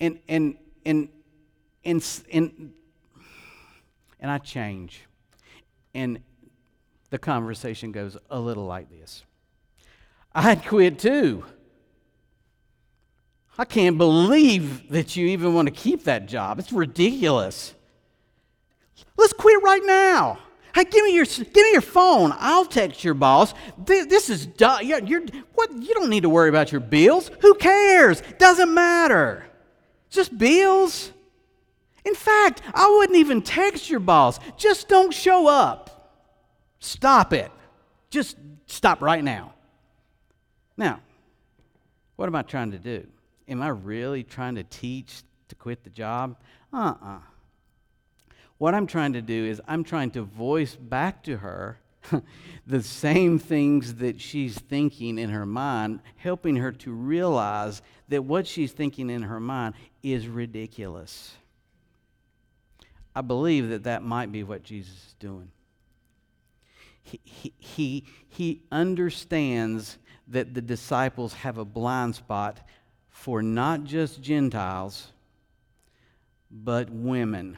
And, 0.00 0.18
and, 0.28 0.56
and, 0.84 1.08
and, 1.84 2.22
and, 2.32 2.72
and 4.20 4.30
I 4.30 4.38
change. 4.38 5.02
And 5.94 6.20
the 7.10 7.18
conversation 7.18 7.92
goes 7.92 8.16
a 8.30 8.38
little 8.38 8.66
like 8.66 8.90
this 8.90 9.24
I'd 10.34 10.64
quit 10.64 10.98
too. 10.98 11.44
I 13.60 13.64
can't 13.64 13.98
believe 13.98 14.88
that 14.90 15.16
you 15.16 15.26
even 15.28 15.52
want 15.52 15.66
to 15.66 15.74
keep 15.74 16.04
that 16.04 16.26
job. 16.26 16.60
It's 16.60 16.72
ridiculous. 16.72 17.74
Let's 19.16 19.32
quit 19.32 19.60
right 19.64 19.82
now. 19.84 20.38
Hey, 20.74 20.84
give 20.84 21.04
me 21.04 21.14
your 21.14 21.24
give 21.24 21.54
me 21.54 21.72
your 21.72 21.80
phone. 21.80 22.32
I'll 22.36 22.64
text 22.64 23.02
your 23.02 23.14
boss. 23.14 23.54
This 23.78 24.30
is 24.30 24.48
you're, 24.58 25.00
you're, 25.00 25.22
what 25.54 25.70
you 25.72 25.94
don't 25.94 26.10
need 26.10 26.22
to 26.22 26.28
worry 26.28 26.48
about 26.48 26.72
your 26.72 26.80
bills. 26.80 27.30
Who 27.40 27.54
cares? 27.54 28.22
Doesn't 28.38 28.72
matter. 28.72 29.44
Just 30.10 30.36
bills. 30.36 31.12
In 32.04 32.14
fact, 32.14 32.62
I 32.72 32.96
wouldn't 32.98 33.18
even 33.18 33.42
text 33.42 33.90
your 33.90 34.00
boss. 34.00 34.38
Just 34.56 34.88
don't 34.88 35.12
show 35.12 35.46
up. 35.48 36.24
Stop 36.80 37.32
it. 37.32 37.50
Just 38.10 38.36
stop 38.66 39.02
right 39.02 39.22
now. 39.22 39.52
Now, 40.76 41.00
what 42.16 42.26
am 42.26 42.34
I 42.34 42.42
trying 42.42 42.70
to 42.70 42.78
do? 42.78 43.06
Am 43.48 43.62
I 43.62 43.68
really 43.68 44.22
trying 44.22 44.54
to 44.54 44.64
teach 44.64 45.22
to 45.48 45.54
quit 45.54 45.84
the 45.84 45.90
job? 45.90 46.36
Uh 46.72 46.76
uh-uh. 46.76 47.08
uh 47.08 47.18
What 48.58 48.74
I'm 48.74 48.86
trying 48.86 49.12
to 49.12 49.22
do 49.22 49.46
is 49.46 49.60
I'm 49.66 49.84
trying 49.84 50.10
to 50.12 50.22
voice 50.22 50.74
back 50.74 51.22
to 51.24 51.38
her 51.38 51.78
the 52.66 52.82
same 52.82 53.38
things 53.38 53.94
that 53.96 54.20
she's 54.20 54.58
thinking 54.58 55.18
in 55.18 55.30
her 55.30 55.46
mind, 55.46 56.00
helping 56.16 56.56
her 56.56 56.72
to 56.72 56.92
realize 56.92 57.82
that 58.08 58.24
what 58.24 58.46
she's 58.46 58.72
thinking 58.72 59.10
in 59.10 59.22
her 59.22 59.40
mind 59.40 59.74
is 60.02 60.26
ridiculous. 60.26 61.34
I 63.14 63.20
believe 63.20 63.68
that 63.70 63.84
that 63.84 64.02
might 64.02 64.32
be 64.32 64.42
what 64.42 64.62
Jesus 64.62 64.92
is 64.92 65.14
doing. 65.18 65.50
He, 67.02 67.52
he, 67.56 68.04
he, 68.28 68.62
understands 68.70 69.96
that 70.28 70.52
the 70.52 70.60
disciples 70.60 71.32
have 71.32 71.56
a 71.56 71.64
blind 71.64 72.14
spot 72.14 72.60
for 73.08 73.42
not 73.42 73.84
just 73.84 74.20
Gentiles, 74.20 75.10
but 76.50 76.90
women. 76.90 77.56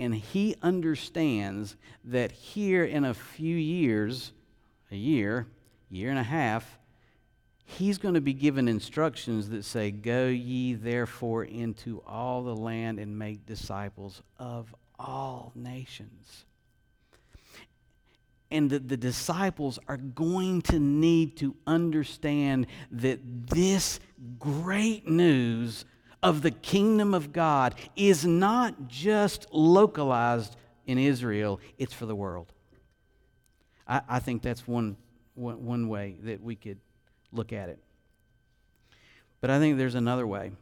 And 0.00 0.14
he 0.14 0.56
understands 0.62 1.76
that 2.04 2.32
here 2.32 2.86
in 2.86 3.04
a 3.04 3.12
few 3.12 3.54
years, 3.54 4.32
a 4.90 4.96
year, 4.96 5.46
year 5.90 6.08
and 6.08 6.18
a 6.18 6.22
half, 6.22 6.78
he's 7.66 7.98
going 7.98 8.14
to 8.14 8.22
be 8.22 8.32
given 8.32 8.66
instructions 8.66 9.50
that 9.50 9.62
say, 9.62 9.90
Go 9.90 10.28
ye 10.28 10.72
therefore 10.72 11.44
into 11.44 12.02
all 12.06 12.42
the 12.42 12.56
land 12.56 12.98
and 12.98 13.18
make 13.18 13.44
disciples 13.44 14.22
of 14.38 14.74
all 14.98 15.52
nations. 15.54 16.46
And 18.50 18.70
that 18.70 18.88
the 18.88 18.96
disciples 18.96 19.78
are 19.86 19.98
going 19.98 20.62
to 20.62 20.78
need 20.78 21.36
to 21.36 21.54
understand 21.66 22.68
that 22.90 23.48
this 23.48 24.00
great 24.38 25.06
news 25.06 25.84
of 26.22 26.42
the 26.42 26.50
kingdom 26.50 27.14
of 27.14 27.32
God 27.32 27.74
is 27.96 28.24
not 28.24 28.88
just 28.88 29.46
localized 29.52 30.56
in 30.86 30.98
Israel, 30.98 31.60
it's 31.78 31.94
for 31.94 32.06
the 32.06 32.14
world. 32.14 32.52
I, 33.86 34.02
I 34.08 34.18
think 34.18 34.42
that's 34.42 34.66
one, 34.66 34.96
one, 35.34 35.64
one 35.64 35.88
way 35.88 36.16
that 36.22 36.42
we 36.42 36.56
could 36.56 36.78
look 37.32 37.52
at 37.52 37.68
it. 37.68 37.78
But 39.40 39.50
I 39.50 39.58
think 39.58 39.78
there's 39.78 39.94
another 39.94 40.26
way. 40.26 40.52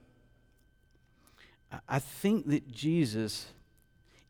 I 1.89 1.99
think 1.99 2.49
that 2.49 2.71
Jesus 2.71 3.47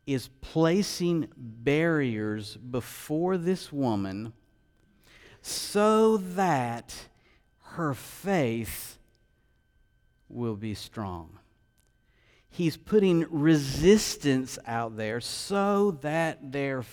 is 0.05 0.29
placing 0.41 1.29
barriers 1.37 2.57
before 2.57 3.37
this 3.37 3.71
woman 3.71 4.33
so 5.41 6.17
that 6.17 7.07
her 7.61 7.93
faith 7.93 8.98
will 10.29 10.55
be 10.55 10.73
strong. 10.73 11.39
He's 12.49 12.77
putting 12.77 13.25
resistance 13.29 14.57
out 14.65 14.97
there 14.97 15.21
so 15.21 15.91
that 16.01 16.51
their, 16.51 16.83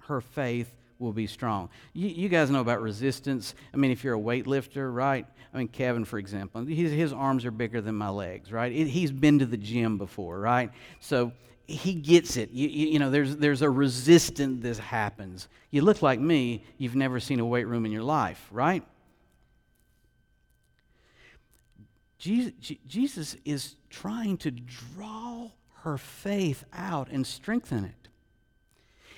her 0.00 0.20
faith 0.20 0.74
will 0.98 1.12
be 1.12 1.26
strong. 1.26 1.68
You, 1.92 2.08
you, 2.08 2.28
guys 2.28 2.50
know 2.50 2.60
about 2.60 2.80
resistance. 2.80 3.54
I 3.72 3.76
mean, 3.76 3.90
if 3.90 4.04
you're 4.04 4.14
a 4.14 4.20
weightlifter, 4.20 4.94
right? 4.94 5.26
I 5.52 5.58
mean, 5.58 5.68
Kevin, 5.68 6.04
for 6.04 6.18
example, 6.18 6.64
his, 6.64 6.92
his 6.92 7.12
arms 7.12 7.44
are 7.44 7.50
bigger 7.50 7.80
than 7.80 7.96
my 7.96 8.08
legs, 8.08 8.52
right? 8.52 8.72
It, 8.72 8.86
he's 8.86 9.10
been 9.10 9.38
to 9.40 9.46
the 9.46 9.56
gym 9.56 9.98
before, 9.98 10.38
right? 10.38 10.70
So 11.00 11.32
he 11.66 11.94
gets 11.94 12.36
it. 12.36 12.50
You, 12.50 12.68
you, 12.68 12.86
you, 12.88 12.98
know, 12.98 13.10
there's, 13.10 13.36
there's 13.36 13.62
a 13.62 13.70
resistance 13.70 14.62
that 14.62 14.78
happens. 14.78 15.48
You 15.70 15.82
look 15.82 16.02
like 16.02 16.20
me, 16.20 16.64
you've 16.78 16.96
never 16.96 17.20
seen 17.20 17.40
a 17.40 17.46
weight 17.46 17.66
room 17.66 17.84
in 17.84 17.92
your 17.92 18.02
life, 18.02 18.46
right? 18.50 18.84
Jesus, 22.22 23.36
is 23.44 23.74
trying 23.90 24.36
to 24.38 24.52
draw 24.52 25.50
her 25.80 25.98
faith 25.98 26.62
out 26.72 27.08
and 27.10 27.26
strengthen 27.26 27.84
it. 27.84 28.08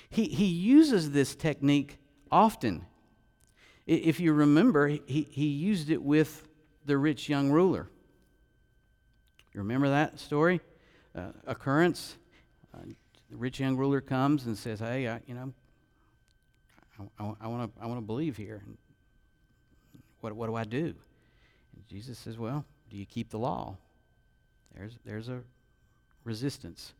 He, 0.09 0.23
he 0.23 0.45
uses 0.45 1.11
this 1.11 1.35
technique 1.35 1.99
often. 2.31 2.83
If 3.85 4.19
you 4.19 4.33
remember, 4.33 4.87
he, 4.87 5.27
he 5.29 5.45
used 5.45 5.91
it 5.91 6.01
with 6.01 6.47
the 6.85 6.97
rich 6.97 7.29
young 7.29 7.51
ruler. 7.51 7.87
You 9.53 9.59
remember 9.59 9.89
that 9.89 10.19
story? 10.19 10.59
Uh, 11.15 11.27
occurrence? 11.45 12.17
Uh, 12.73 12.79
the 13.29 13.37
rich 13.37 13.59
young 13.59 13.77
ruler 13.77 14.01
comes 14.01 14.47
and 14.47 14.57
says, 14.57 14.79
"Hey, 14.79 15.07
I, 15.07 15.21
you 15.27 15.35
know, 15.35 15.53
I 17.19 17.47
want 17.47 17.75
to 17.75 17.81
I 17.81 17.85
want 17.85 17.99
to 17.99 18.05
believe 18.05 18.35
here. 18.35 18.63
What 20.21 20.33
what 20.33 20.47
do 20.47 20.55
I 20.55 20.63
do?" 20.63 20.95
And 21.75 21.87
Jesus 21.87 22.17
says, 22.17 22.37
"Well, 22.37 22.65
do 22.89 22.97
you 22.97 23.05
keep 23.05 23.29
the 23.29 23.39
law?" 23.39 23.77
There's 24.75 24.97
there's 25.05 25.29
a 25.29 25.41
resistance. 26.23 26.93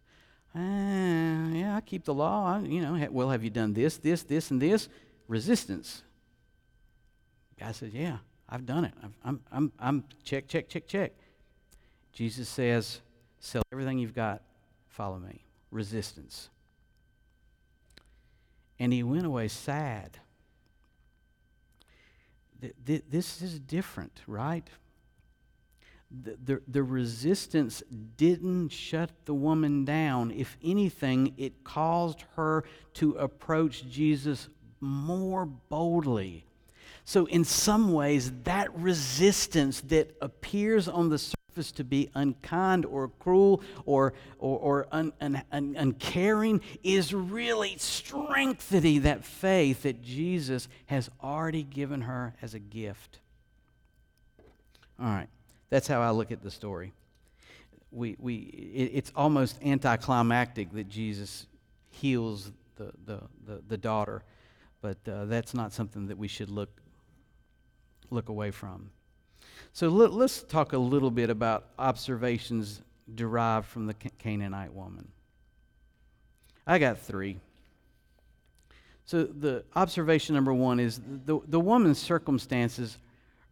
Uh, 0.56 1.50
yeah, 1.52 1.76
I 1.76 1.82
keep 1.86 2.06
the 2.06 2.14
law. 2.14 2.56
I, 2.56 2.60
you 2.60 2.82
know, 2.82 3.08
well, 3.12 3.30
have 3.30 3.44
you 3.44 3.50
done 3.50 3.74
this, 3.74 3.98
this, 3.98 4.24
this, 4.24 4.52
and 4.52 4.62
this? 4.62 4.88
Resistance. 5.28 6.04
Guy 7.60 7.72
says, 7.72 7.94
"Yeah, 7.94 8.18
I've 8.48 8.66
done 8.66 8.86
it. 8.86 8.94
I'm, 9.24 9.42
I'm, 9.52 9.72
I'm, 9.80 10.04
check, 10.24 10.48
check, 10.48 10.70
check, 10.70 10.88
check." 10.88 11.14
Jesus 12.14 12.48
says, 12.48 13.02
"Sell 13.40 13.64
everything 13.72 14.00
you've 14.00 14.16
got. 14.16 14.42
Follow 14.88 15.18
me." 15.18 15.46
resistance. 15.76 16.50
And 18.80 18.92
he 18.92 19.04
went 19.04 19.26
away 19.26 19.48
sad. 19.50 20.18
This 22.84 23.42
is 23.42 23.60
different, 23.60 24.22
right? 24.26 24.68
The, 26.12 26.38
the, 26.44 26.62
the, 26.68 26.84
resistance 26.84 27.84
didn't 28.16 28.70
shut 28.70 29.10
the 29.26 29.34
woman 29.34 29.86
down. 29.86 30.32
If 30.32 30.56
anything, 30.64 31.34
it 31.36 31.64
caused 31.64 32.24
her 32.36 32.64
to 32.96 33.14
approach 33.14 33.90
Jesus 33.90 34.48
more 34.80 35.46
boldly. 35.46 36.46
So, 37.06 37.26
in 37.26 37.44
some 37.44 37.92
ways, 37.92 38.32
that 38.44 38.76
resistance 38.78 39.82
that 39.82 40.16
appears 40.22 40.88
on 40.88 41.10
the 41.10 41.20
surface 41.20 41.72
to 41.74 41.84
be 41.84 42.10
unkind 42.16 42.86
or 42.86 43.10
cruel 43.20 43.62
or, 43.86 44.14
or, 44.40 44.58
or 44.60 44.88
un, 44.92 45.14
un, 45.22 45.42
un, 45.52 45.76
uncaring 45.78 46.62
is 46.84 47.14
really 47.14 47.78
strengthening 47.78 49.04
that 49.04 49.24
faith 49.24 49.84
that 49.84 50.02
Jesus 50.02 50.68
has 50.88 51.10
already 51.24 51.64
given 51.64 52.02
her 52.02 52.34
as 52.42 52.54
a 52.54 52.60
gift. 52.60 53.20
All 55.00 55.06
right, 55.06 55.30
that's 55.70 55.88
how 55.88 56.02
I 56.02 56.12
look 56.12 56.32
at 56.32 56.44
the 56.44 56.52
story. 56.52 56.94
We, 57.92 58.16
we, 58.20 58.36
it, 58.36 58.92
it's 58.94 59.12
almost 59.16 59.58
anticlimactic 59.64 60.72
that 60.74 60.90
Jesus 60.90 61.48
heals 61.92 62.52
the, 62.76 62.92
the, 63.06 63.22
the, 63.46 63.62
the 63.68 63.78
daughter, 63.78 64.24
but 64.82 64.98
uh, 65.08 65.26
that's 65.26 65.54
not 65.54 65.74
something 65.74 66.08
that 66.08 66.18
we 66.18 66.28
should 66.28 66.50
look, 66.50 66.70
look 68.10 68.30
away 68.30 68.52
from. 68.52 68.90
So 69.74 69.90
let, 69.90 70.12
us 70.12 70.44
talk 70.44 70.74
a 70.74 70.78
little 70.78 71.12
bit 71.12 71.30
about 71.30 71.66
observations 71.80 72.82
derived 73.14 73.68
from 73.68 73.88
the 73.88 73.94
Canaanite 73.94 74.74
woman. 74.74 75.08
I 76.68 76.80
got 76.80 76.98
three. 76.98 77.40
So 79.06 79.24
the 79.24 79.64
observation 79.76 80.34
number 80.34 80.54
one 80.54 80.80
is 80.80 81.00
the, 81.26 81.40
the 81.48 81.60
woman's 81.60 82.00
circumstances 82.00 82.98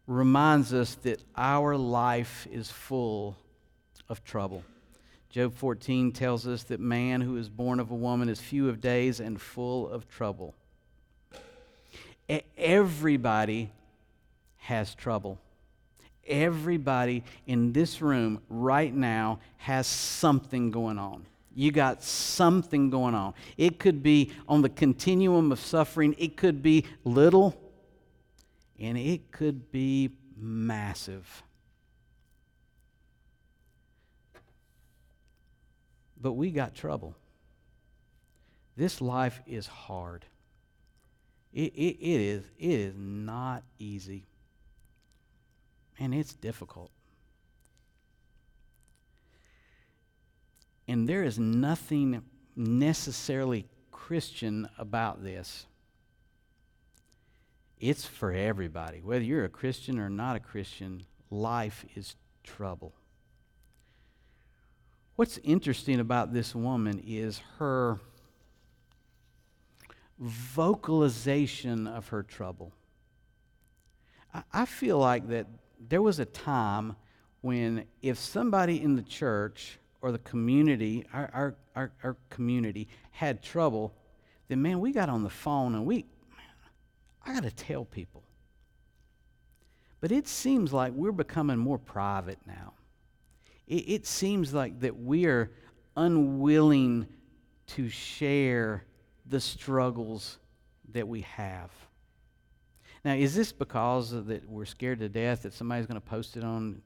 reminds 0.07 0.73
us 0.73 0.95
that 0.95 1.21
our 1.35 1.77
life 1.77 2.47
is 2.51 2.69
full 2.69 3.37
of 4.09 4.23
trouble. 4.23 4.63
Job 5.29 5.55
14 5.55 6.11
tells 6.11 6.45
us 6.45 6.63
that 6.63 6.79
man 6.79 7.21
who 7.21 7.37
is 7.37 7.49
born 7.49 7.79
of 7.79 7.89
a 7.89 7.95
woman 7.95 8.29
is 8.29 8.39
few 8.39 8.69
of 8.69 8.81
days 8.81 9.19
and 9.19 9.41
full 9.41 9.89
of 9.89 10.07
trouble. 10.07 10.53
Everybody 12.57 13.71
has 14.57 14.93
trouble. 14.93 15.39
Everybody 16.25 17.23
in 17.47 17.73
this 17.73 18.01
room 18.01 18.41
right 18.47 18.93
now 18.93 19.39
has 19.57 19.87
something 19.87 20.71
going 20.71 20.99
on. 20.99 21.25
You 21.55 21.71
got 21.71 22.03
something 22.03 22.89
going 22.89 23.13
on. 23.13 23.33
It 23.57 23.79
could 23.79 24.01
be 24.01 24.31
on 24.47 24.61
the 24.61 24.69
continuum 24.69 25.51
of 25.51 25.59
suffering, 25.59 26.15
it 26.17 26.37
could 26.37 26.63
be 26.63 26.85
little, 27.03 27.57
and 28.83 28.97
it 28.97 29.31
could 29.31 29.71
be 29.71 30.11
massive. 30.35 31.41
But 36.19 36.33
we 36.33 36.51
got 36.51 36.75
trouble. 36.75 37.15
This 38.75 38.99
life 38.99 39.41
is 39.47 39.67
hard. 39.67 40.25
It, 41.53 41.73
it, 41.75 41.97
it, 41.97 42.21
is, 42.21 42.43
it 42.59 42.79
is 42.79 42.93
not 42.97 43.63
easy. 43.79 44.25
And 45.97 46.13
it's 46.13 46.33
difficult. 46.33 46.91
And 50.89 51.07
there 51.07 51.23
is 51.23 51.39
nothing 51.39 52.21
necessarily 52.57 53.65
Christian 53.91 54.67
about 54.77 55.23
this. 55.23 55.67
It's 57.83 58.05
for 58.05 58.31
everybody. 58.31 59.01
Whether 59.01 59.25
you're 59.25 59.43
a 59.43 59.49
Christian 59.49 59.99
or 59.99 60.09
not 60.09 60.37
a 60.37 60.39
Christian, 60.39 61.03
life 61.29 61.83
is 61.95 62.15
trouble. 62.41 62.93
What's 65.17 65.37
interesting 65.43 65.99
about 65.99 66.31
this 66.31 66.55
woman 66.55 67.03
is 67.05 67.41
her 67.59 67.99
vocalization 70.17 71.85
of 71.85 72.07
her 72.07 72.23
trouble. 72.23 72.71
I, 74.33 74.43
I 74.53 74.65
feel 74.65 74.97
like 74.97 75.27
that 75.27 75.47
there 75.77 76.01
was 76.01 76.19
a 76.19 76.25
time 76.25 76.95
when 77.41 77.83
if 78.01 78.17
somebody 78.17 78.81
in 78.81 78.95
the 78.95 79.01
church 79.01 79.77
or 80.01 80.13
the 80.13 80.19
community, 80.19 81.05
our, 81.11 81.29
our, 81.33 81.55
our, 81.75 81.91
our, 82.01 82.17
community, 82.29 82.87
had 83.11 83.43
trouble, 83.43 83.93
then 84.47 84.61
man, 84.61 84.79
we 84.79 84.93
got 84.93 85.09
on 85.09 85.23
the 85.23 85.29
phone 85.29 85.75
and 85.75 85.85
we, 85.85 86.05
I 87.25 87.33
got 87.33 87.43
to 87.43 87.51
tell 87.51 87.85
people. 87.85 88.23
But 90.01 90.11
it 90.11 90.27
seems 90.27 90.73
like 90.73 90.91
we're 90.93 91.11
becoming 91.13 91.57
more 91.57 91.77
private 91.77 92.39
now. 92.45 92.73
It, 93.67 93.89
it 93.89 94.05
seems 94.05 94.53
like 94.53 94.81
that 94.81 94.99
we 94.99 95.25
are 95.25 95.51
unwilling 95.95 97.07
to 97.67 97.87
share 97.87 98.83
the 99.25 99.39
struggles 99.39 100.39
that 100.91 101.07
we 101.07 101.21
have. 101.21 101.71
Now, 103.05 103.13
is 103.13 103.35
this 103.35 103.51
because 103.51 104.11
that 104.11 104.49
we're 104.49 104.65
scared 104.65 104.99
to 104.99 105.09
death 105.09 105.43
that 105.43 105.53
somebody's 105.53 105.85
going 105.85 105.99
to 105.99 106.05
post 106.05 106.37
it 106.37 106.43
on 106.43 106.81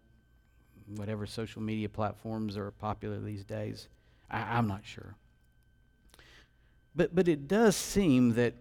whatever 0.95 1.25
social 1.25 1.61
media 1.61 1.89
platforms 1.89 2.57
are 2.57 2.71
popular 2.71 3.19
these 3.19 3.43
days? 3.43 3.87
I, 4.29 4.41
I'm 4.41 4.67
not 4.67 4.81
sure. 4.83 5.15
But, 6.95 7.13
but 7.13 7.27
it 7.27 7.47
does 7.47 7.75
seem 7.75 8.33
that 8.33 8.55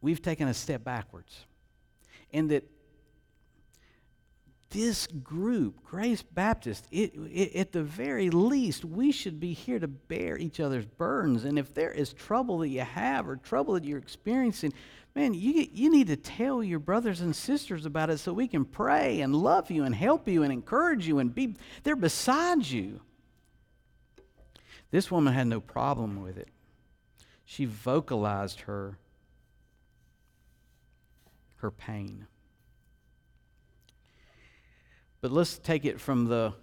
we've 0.00 0.22
taken 0.22 0.48
a 0.48 0.54
step 0.54 0.84
backwards. 0.84 1.46
And 2.32 2.50
that 2.50 2.64
this 4.70 5.08
group, 5.08 5.82
Grace 5.82 6.22
Baptist, 6.22 6.86
it, 6.92 7.12
it, 7.14 7.56
at 7.56 7.72
the 7.72 7.82
very 7.82 8.30
least, 8.30 8.84
we 8.84 9.10
should 9.10 9.40
be 9.40 9.52
here 9.52 9.80
to 9.80 9.88
bear 9.88 10.38
each 10.38 10.60
other's 10.60 10.86
burdens. 10.86 11.44
And 11.44 11.58
if 11.58 11.74
there 11.74 11.90
is 11.90 12.12
trouble 12.12 12.58
that 12.58 12.68
you 12.68 12.80
have 12.82 13.28
or 13.28 13.36
trouble 13.36 13.74
that 13.74 13.84
you're 13.84 13.98
experiencing, 13.98 14.72
man, 15.14 15.34
you, 15.34 15.66
you 15.72 15.90
need 15.90 16.06
to 16.06 16.16
tell 16.16 16.62
your 16.62 16.78
brothers 16.78 17.20
and 17.20 17.34
sisters 17.34 17.84
about 17.84 18.10
it 18.10 18.18
so 18.18 18.32
we 18.32 18.46
can 18.46 18.64
pray 18.64 19.20
and 19.20 19.34
love 19.34 19.72
you 19.72 19.82
and 19.82 19.94
help 19.94 20.28
you 20.28 20.44
and 20.44 20.52
encourage 20.52 21.06
you 21.06 21.18
and 21.18 21.34
be 21.34 21.56
there 21.82 21.96
beside 21.96 22.64
you. 22.64 23.00
This 24.92 25.10
woman 25.10 25.34
had 25.34 25.48
no 25.48 25.60
problem 25.60 26.22
with 26.22 26.36
it. 26.36 26.48
She 27.44 27.64
vocalized 27.64 28.60
her, 28.60 28.98
her 31.60 31.70
pain. 31.70 32.26
But 35.20 35.32
let's 35.32 35.58
take 35.58 35.84
it 35.84 36.00
from 36.00 36.26
the 36.26 36.54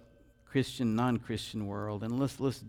Christian, 0.44 0.96
non 0.96 1.18
Christian 1.18 1.66
world, 1.66 2.02
and 2.02 2.18
let's, 2.18 2.40
let's 2.40 2.64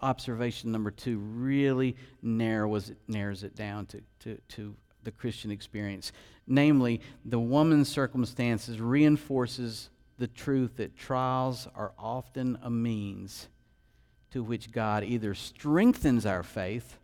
observation 0.00 0.72
number 0.72 0.90
two 0.90 1.18
really 1.18 1.96
narrows 2.20 2.90
it, 2.90 2.98
narrows 3.08 3.44
it 3.44 3.54
down 3.54 3.86
to, 3.86 4.02
to, 4.20 4.38
to 4.48 4.74
the 5.04 5.10
Christian 5.10 5.50
experience. 5.50 6.12
Namely, 6.46 7.00
the 7.24 7.38
woman's 7.38 7.88
circumstances 7.88 8.80
reinforces 8.80 9.90
the 10.18 10.26
truth 10.26 10.76
that 10.76 10.96
trials 10.96 11.68
are 11.74 11.92
often 11.98 12.58
a 12.62 12.70
means 12.70 13.48
to 14.32 14.42
which 14.42 14.72
God 14.72 15.04
either 15.04 15.34
strengthens 15.34 16.26
our 16.26 16.42
faith 16.42 16.98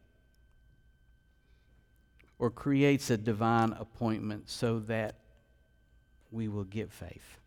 or 2.39 2.51
creates 2.51 3.11
a 3.11 3.17
divine 3.17 3.73
appointment 3.73 4.49
so 4.49 4.79
that 4.81 5.17
we 6.31 6.49
will 6.49 6.65
get 6.65 6.91
faith. 6.91 7.39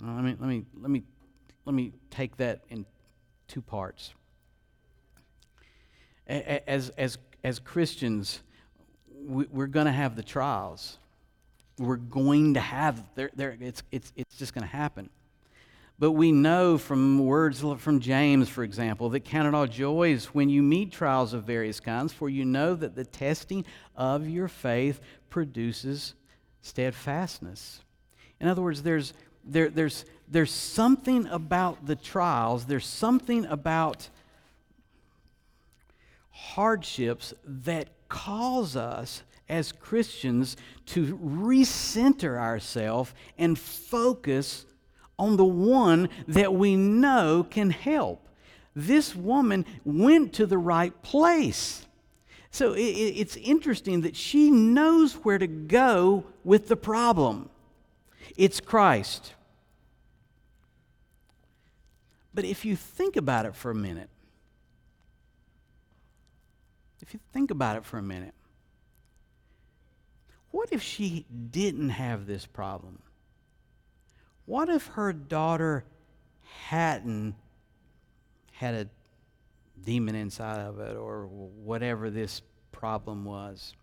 Let 0.00 0.24
me, 0.24 0.36
let 0.38 0.48
me, 0.48 0.64
let 0.80 0.90
me, 0.90 1.02
let 1.64 1.74
me 1.74 1.92
take 2.10 2.36
that 2.38 2.62
in 2.68 2.86
two 3.46 3.62
parts. 3.62 4.14
As, 6.26 6.90
as, 6.90 7.18
as 7.44 7.58
Christians, 7.58 8.40
we, 9.26 9.44
are 9.54 9.66
going 9.66 9.86
to 9.86 9.92
have 9.92 10.16
the 10.16 10.22
trials. 10.22 10.98
We're 11.78 11.96
going 11.96 12.54
to 12.54 12.60
have, 12.60 13.02
there, 13.14 13.30
there, 13.34 13.56
it's, 13.60 13.82
it's, 13.92 14.12
it's 14.16 14.36
just 14.36 14.54
going 14.54 14.66
to 14.66 14.74
happen. 14.74 15.10
But 15.98 16.12
we 16.12 16.32
know 16.32 16.78
from 16.78 17.20
words 17.20 17.64
from 17.78 18.00
James, 18.00 18.48
for 18.48 18.64
example, 18.64 19.10
that 19.10 19.20
count 19.20 19.46
it 19.46 19.54
all 19.54 19.66
joys 19.66 20.26
when 20.26 20.48
you 20.48 20.62
meet 20.62 20.90
trials 20.90 21.32
of 21.32 21.44
various 21.44 21.78
kinds, 21.78 22.12
for 22.12 22.28
you 22.28 22.44
know 22.44 22.74
that 22.74 22.96
the 22.96 23.04
testing 23.04 23.64
of 23.94 24.28
your 24.28 24.48
faith 24.48 25.00
produces 25.30 26.14
steadfastness. 26.60 27.82
In 28.40 28.48
other 28.48 28.62
words, 28.62 28.82
there's, 28.82 29.14
there, 29.44 29.68
there's, 29.68 30.04
there's 30.28 30.50
something 30.50 31.26
about 31.28 31.86
the 31.86 31.96
trials, 31.96 32.64
there's 32.64 32.86
something 32.86 33.44
about 33.46 34.08
hardships 36.30 37.32
that 37.44 37.88
cause 38.08 38.74
us 38.74 39.22
as 39.48 39.70
Christians 39.70 40.56
to 40.86 41.16
recenter 41.18 42.38
ourselves 42.38 43.14
and 43.38 43.58
focus 43.58 44.64
on 45.22 45.36
the 45.36 45.44
one 45.44 46.08
that 46.26 46.52
we 46.52 46.74
know 46.74 47.46
can 47.48 47.70
help. 47.70 48.28
This 48.74 49.14
woman 49.14 49.64
went 49.84 50.32
to 50.34 50.46
the 50.46 50.58
right 50.58 51.00
place. 51.02 51.86
So 52.50 52.74
it's 52.76 53.36
interesting 53.36 54.00
that 54.00 54.16
she 54.16 54.50
knows 54.50 55.14
where 55.14 55.38
to 55.38 55.46
go 55.46 56.24
with 56.42 56.66
the 56.66 56.76
problem. 56.76 57.50
It's 58.36 58.60
Christ. 58.60 59.34
But 62.34 62.44
if 62.44 62.64
you 62.64 62.74
think 62.74 63.16
about 63.16 63.46
it 63.46 63.54
for 63.54 63.70
a 63.70 63.74
minute, 63.76 64.10
if 67.00 67.14
you 67.14 67.20
think 67.32 67.52
about 67.52 67.76
it 67.76 67.84
for 67.84 67.98
a 67.98 68.02
minute, 68.02 68.34
what 70.50 70.70
if 70.72 70.82
she 70.82 71.26
didn't 71.50 71.90
have 71.90 72.26
this 72.26 72.44
problem? 72.44 72.98
What 74.44 74.68
if 74.68 74.86
her 74.88 75.12
daughter 75.12 75.84
hadn't 76.66 77.34
had 78.52 78.74
a 78.74 78.88
demon 79.84 80.14
inside 80.14 80.60
of 80.60 80.78
it 80.80 80.96
or 80.96 81.26
whatever 81.26 82.10
this 82.10 82.42
problem 82.70 83.24
was? 83.24 83.74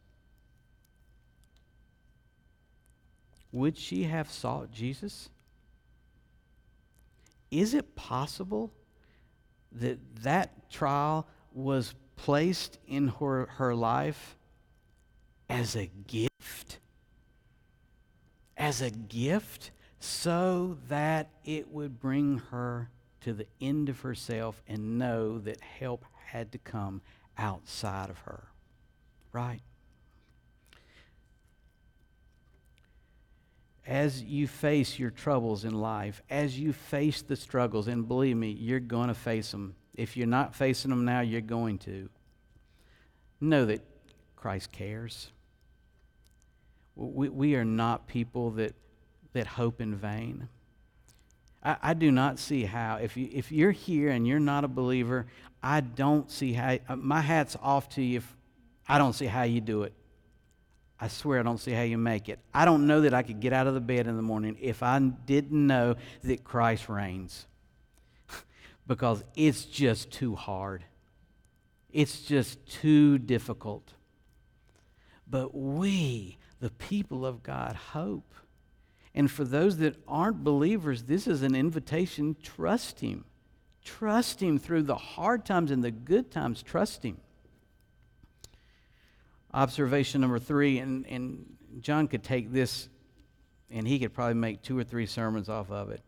would 3.51 3.77
she 3.77 4.03
have 4.03 4.31
sought 4.31 4.71
Jesus? 4.71 5.29
Is 7.51 7.73
it 7.73 7.95
possible 7.95 8.71
that 9.71 9.99
that 10.21 10.69
trial 10.69 11.27
was 11.51 11.95
placed 12.15 12.77
in 12.87 13.07
her, 13.07 13.47
her 13.57 13.73
life 13.73 14.37
as 15.49 15.75
a 15.75 15.89
gift? 16.07 16.79
As 18.55 18.81
a 18.81 18.91
gift 18.91 19.71
so 19.99 20.77
that 20.87 21.29
it 21.43 21.69
would 21.69 21.99
bring 21.99 22.39
her 22.51 22.89
to 23.21 23.33
the 23.33 23.47
end 23.59 23.89
of 23.89 24.01
herself 24.01 24.61
and 24.67 24.97
know 24.97 25.39
that 25.39 25.61
help 25.61 26.05
had 26.25 26.51
to 26.53 26.57
come 26.57 27.01
outside 27.37 28.09
of 28.09 28.19
her. 28.19 28.47
Right? 29.31 29.61
as 33.89 34.21
you 34.21 34.47
face 34.47 34.99
your 34.99 35.09
troubles 35.09 35.65
in 35.65 35.73
life, 35.73 36.21
as 36.29 36.59
you 36.59 36.71
face 36.71 37.23
the 37.23 37.35
struggles, 37.35 37.87
and 37.87 38.07
believe 38.07 38.37
me, 38.37 38.51
you're 38.51 38.79
going 38.79 39.07
to 39.07 39.15
face 39.15 39.49
them. 39.49 39.75
If 39.95 40.15
you're 40.15 40.27
not 40.27 40.53
facing 40.53 40.91
them 40.91 41.05
now, 41.05 41.21
you're 41.21 41.41
going 41.41 41.79
to. 41.79 42.07
Know 43.41 43.65
that 43.65 43.81
Christ 44.35 44.71
cares. 44.71 45.31
We, 46.95 47.29
we 47.29 47.55
are 47.55 47.65
not 47.65 48.05
people 48.05 48.51
that, 48.51 48.75
that 49.33 49.47
hope 49.47 49.81
in 49.81 49.95
vain. 49.95 50.49
I, 51.63 51.77
I 51.81 51.93
do 51.93 52.11
not 52.11 52.39
see 52.39 52.63
how, 52.63 52.97
if, 52.97 53.17
you, 53.17 53.29
if 53.31 53.51
you're 53.51 53.71
here 53.71 54.09
and 54.09 54.27
you're 54.27 54.39
not 54.39 54.63
a 54.63 54.67
believer, 54.67 55.27
I 55.61 55.81
don't 55.81 56.29
see 56.31 56.53
how, 56.53 56.77
uh, 56.87 56.95
my 56.95 57.21
hat's 57.21 57.55
off 57.61 57.89
to 57.89 58.01
you 58.01 58.17
if 58.17 58.37
I 58.87 58.97
don't 58.97 59.13
see 59.13 59.25
how 59.25 59.43
you 59.43 59.61
do 59.61 59.83
it. 59.83 59.93
I 61.01 61.07
swear 61.07 61.39
I 61.39 61.43
don't 61.43 61.59
see 61.59 61.71
how 61.71 61.83
you 61.83 61.97
make 61.97 62.27
it. 62.27 62.39
I 62.53 62.65
don't 62.65 62.85
know 62.85 63.01
that 63.01 63.13
I 63.13 63.23
could 63.23 63.39
get 63.39 63.53
out 63.53 63.67
of 63.67 63.73
the 63.73 63.79
bed 63.79 64.07
in 64.07 64.17
the 64.17 64.21
morning 64.21 64.57
if 64.59 64.83
I 64.83 64.99
didn't 64.99 65.67
know 65.67 65.95
that 66.23 66.43
Christ 66.43 66.89
reigns. 66.89 67.45
because 68.87 69.23
it's 69.35 69.63
just 69.63 70.11
too 70.11 70.35
hard. 70.35 70.83
It's 71.91 72.21
just 72.21 72.65
too 72.67 73.17
difficult. 73.17 73.93
But 75.29 75.55
we, 75.55 76.37
the 76.59 76.71
people 76.71 77.25
of 77.25 77.43
God, 77.43 77.75
hope. 77.75 78.33
And 79.15 79.29
for 79.29 79.43
those 79.43 79.77
that 79.77 79.95
aren't 80.07 80.43
believers, 80.43 81.03
this 81.03 81.27
is 81.27 81.41
an 81.41 81.55
invitation 81.55 82.35
trust 82.41 82.99
Him. 82.99 83.25
Trust 83.83 84.41
Him 84.41 84.59
through 84.59 84.83
the 84.83 84.95
hard 84.95 85.45
times 85.45 85.71
and 85.71 85.83
the 85.83 85.91
good 85.91 86.31
times. 86.31 86.61
Trust 86.61 87.03
Him. 87.03 87.17
Observation 89.53 90.21
number 90.21 90.39
three, 90.39 90.77
and, 90.77 91.07
and 91.07 91.45
John 91.81 92.07
could 92.07 92.23
take 92.23 92.51
this 92.51 92.87
and 93.71 93.87
he 93.87 93.99
could 93.99 94.13
probably 94.13 94.35
make 94.35 94.61
two 94.61 94.77
or 94.77 94.83
three 94.83 95.05
sermons 95.05 95.49
off 95.49 95.71
of 95.71 95.91
it. 95.91 96.01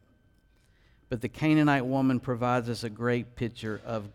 But 1.10 1.22
the 1.22 1.30
Canaanite 1.30 1.86
woman 1.86 2.20
provides 2.20 2.70
us 2.70 2.84
a 2.84 2.90
great 2.90 3.36
picture 3.36 3.82
of 3.86 4.08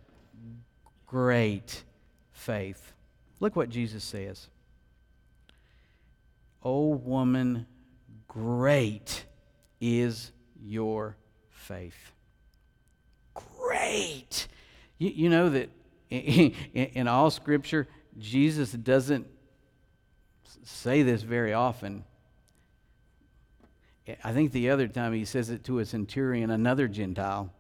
great 1.07 1.85
faith. 2.33 2.93
Look 3.39 3.55
what 3.55 3.69
Jesus 3.69 4.03
says. 4.03 4.49
O 6.63 6.89
woman, 6.89 7.67
great 8.37 9.25
is 9.81 10.31
your 10.63 11.17
faith. 11.49 12.13
Great. 13.35 14.47
You, 14.99 15.09
you 15.09 15.31
know 15.31 15.49
that 15.49 15.71
in, 16.11 16.53
in 16.75 17.09
all 17.09 17.31
Scripture, 17.31 17.89
Jesus 18.19 18.73
doesn't 18.73 19.27
say 20.65 21.03
this 21.03 21.23
very 21.23 21.55
often. 21.55 22.05
I 24.23 24.33
think 24.33 24.53
the 24.53 24.69
other 24.69 24.87
time 24.87 25.15
he 25.15 25.25
says 25.25 25.49
it 25.49 25.65
to 25.65 25.79
a 25.79 25.87
centurion, 25.87 26.51
another 26.51 26.89
Gentile. 26.89 27.51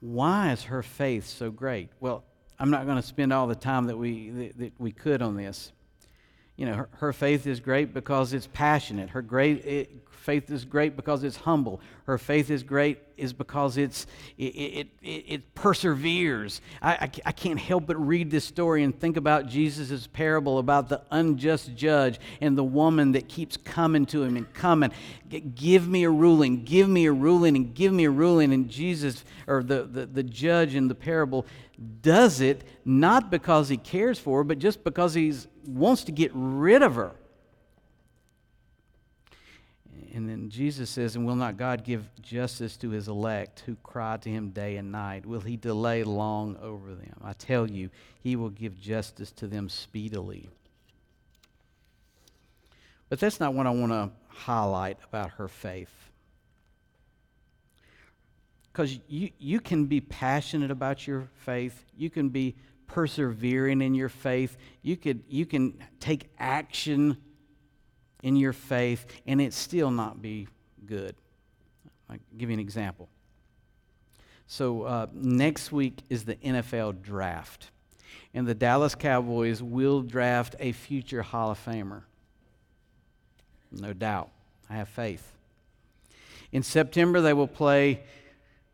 Why 0.00 0.50
is 0.50 0.64
her 0.64 0.82
faith 0.82 1.26
so 1.26 1.52
great? 1.52 1.90
Well, 2.00 2.24
I'm 2.58 2.70
not 2.70 2.86
going 2.86 2.96
to 2.96 3.06
spend 3.06 3.32
all 3.32 3.46
the 3.46 3.54
time 3.54 3.86
that 3.86 3.96
we, 3.96 4.30
that, 4.30 4.58
that 4.58 4.72
we 4.78 4.90
could 4.90 5.22
on 5.22 5.36
this 5.36 5.72
you 6.58 6.66
know, 6.66 6.74
her, 6.74 6.88
her, 6.98 7.12
faith 7.12 7.46
is 7.46 7.60
great 7.60 7.94
because 7.94 8.32
it's 8.32 8.48
passionate. 8.48 9.10
Her 9.10 9.22
great 9.22 9.64
it, 9.64 9.90
faith 10.10 10.50
is 10.50 10.64
great 10.64 10.96
because 10.96 11.22
it's 11.22 11.36
humble. 11.36 11.80
Her 12.04 12.18
faith 12.18 12.50
is 12.50 12.64
great 12.64 12.98
is 13.16 13.32
because 13.32 13.76
it's 13.76 14.06
it, 14.36 14.46
it, 14.46 14.88
it, 15.00 15.24
it 15.28 15.54
perseveres. 15.54 16.60
I, 16.82 16.92
I, 16.92 17.10
I, 17.26 17.32
can't 17.32 17.60
help 17.60 17.86
but 17.86 17.96
read 17.96 18.32
this 18.32 18.44
story 18.44 18.82
and 18.82 18.98
think 18.98 19.16
about 19.16 19.46
Jesus' 19.46 20.08
parable 20.08 20.58
about 20.58 20.88
the 20.88 21.00
unjust 21.12 21.76
judge 21.76 22.18
and 22.40 22.58
the 22.58 22.64
woman 22.64 23.12
that 23.12 23.28
keeps 23.28 23.56
coming 23.56 24.04
to 24.06 24.24
him 24.24 24.36
and 24.36 24.52
coming. 24.52 24.90
Give 25.54 25.86
me 25.86 26.02
a 26.02 26.10
ruling, 26.10 26.64
give 26.64 26.88
me 26.88 27.06
a 27.06 27.12
ruling, 27.12 27.54
and 27.54 27.72
give 27.72 27.92
me 27.92 28.04
a 28.04 28.10
ruling. 28.10 28.52
And 28.52 28.68
Jesus, 28.68 29.24
or 29.46 29.62
the, 29.62 29.84
the, 29.84 30.06
the 30.06 30.24
judge 30.24 30.74
in 30.74 30.88
the 30.88 30.94
parable, 30.96 31.46
does 32.02 32.40
it 32.40 32.64
not 32.84 33.30
because 33.30 33.68
he 33.68 33.76
cares 33.76 34.18
for 34.18 34.38
her, 34.38 34.44
but 34.44 34.58
just 34.58 34.82
because 34.82 35.14
he 35.14 35.32
wants 35.68 36.04
to 36.04 36.12
get 36.12 36.30
rid 36.34 36.82
of 36.82 36.94
her. 36.94 37.12
And 40.14 40.28
then 40.28 40.48
Jesus 40.48 40.88
says, 40.88 41.16
And 41.16 41.26
will 41.26 41.36
not 41.36 41.56
God 41.56 41.84
give 41.84 42.08
justice 42.22 42.76
to 42.78 42.90
his 42.90 43.08
elect 43.08 43.62
who 43.66 43.76
cry 43.76 44.16
to 44.16 44.30
him 44.30 44.50
day 44.50 44.76
and 44.76 44.90
night? 44.90 45.26
Will 45.26 45.40
he 45.40 45.56
delay 45.56 46.02
long 46.02 46.56
over 46.62 46.94
them? 46.94 47.20
I 47.22 47.34
tell 47.34 47.70
you, 47.70 47.90
he 48.20 48.34
will 48.34 48.48
give 48.48 48.80
justice 48.80 49.30
to 49.32 49.46
them 49.46 49.68
speedily. 49.68 50.48
But 53.08 53.20
that's 53.20 53.38
not 53.38 53.54
what 53.54 53.66
I 53.66 53.70
want 53.70 53.92
to 53.92 54.10
highlight 54.28 54.98
about 55.08 55.30
her 55.32 55.48
faith 55.48 56.08
because 58.78 59.00
you, 59.08 59.30
you 59.40 59.58
can 59.58 59.86
be 59.86 60.00
passionate 60.00 60.70
about 60.70 61.04
your 61.04 61.28
faith 61.44 61.84
you 61.96 62.08
can 62.08 62.28
be 62.28 62.54
persevering 62.88 63.80
in 63.82 63.94
your 63.94 64.08
faith 64.08 64.56
you 64.82 64.96
could 64.96 65.22
you 65.28 65.46
can 65.46 65.78
take 66.00 66.30
action 66.38 67.16
in 68.22 68.34
your 68.34 68.52
faith 68.52 69.06
and 69.26 69.40
it 69.40 69.54
still 69.54 69.90
not 69.90 70.20
be 70.20 70.48
good. 70.86 71.14
I'll 72.10 72.16
give 72.36 72.50
you 72.50 72.54
an 72.54 72.60
example. 72.60 73.08
So 74.46 74.82
uh, 74.82 75.06
next 75.12 75.70
week 75.70 76.00
is 76.08 76.24
the 76.24 76.36
nfl 76.36 77.00
draft 77.00 77.70
and 78.34 78.46
the 78.46 78.54
dallas 78.54 78.94
cowboys 78.94 79.62
will 79.62 80.00
draft 80.02 80.56
a 80.58 80.72
future 80.72 81.22
hall 81.22 81.50
of 81.50 81.64
famer. 81.64 82.02
No 83.70 83.92
doubt. 83.92 84.30
I 84.70 84.74
have 84.74 84.88
faith. 84.88 85.32
In 86.50 86.62
september 86.62 87.20
they 87.20 87.34
will 87.34 87.46
play 87.46 88.02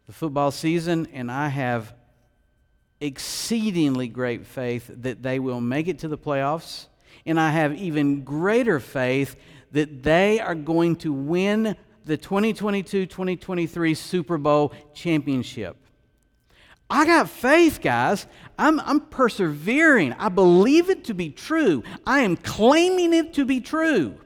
the 0.07 0.12
football 0.12 0.50
season, 0.50 1.09
and 1.12 1.31
I 1.31 1.48
have 1.48 1.94
exceedingly 3.04 4.08
great 4.08 4.46
faith 4.46 4.90
that 5.02 5.22
they 5.22 5.38
will 5.38 5.60
make 5.60 5.88
it 5.88 5.98
to 6.00 6.08
the 6.08 6.16
playoffs. 6.18 6.86
And 7.26 7.38
I 7.38 7.50
have 7.50 7.74
even 7.74 8.22
greater 8.22 8.80
faith 8.80 9.36
that 9.72 10.02
they 10.02 10.40
are 10.40 10.54
going 10.54 10.96
to 10.96 11.12
win 11.12 11.76
the 12.04 12.16
2022 12.16 13.06
2023 13.06 13.94
Super 13.94 14.38
Bowl 14.38 14.72
championship. 14.94 15.76
I 16.88 17.06
got 17.06 17.28
faith, 17.28 17.80
guys. 17.80 18.26
I'm, 18.58 18.78
I'm 18.80 19.00
persevering. 19.00 20.12
I 20.14 20.28
believe 20.28 20.90
it 20.90 21.04
to 21.04 21.14
be 21.14 21.30
true. 21.30 21.82
I 22.06 22.20
am 22.20 22.36
claiming 22.36 23.12
it 23.12 23.34
to 23.34 23.44
be 23.44 23.60
true. 23.60 24.18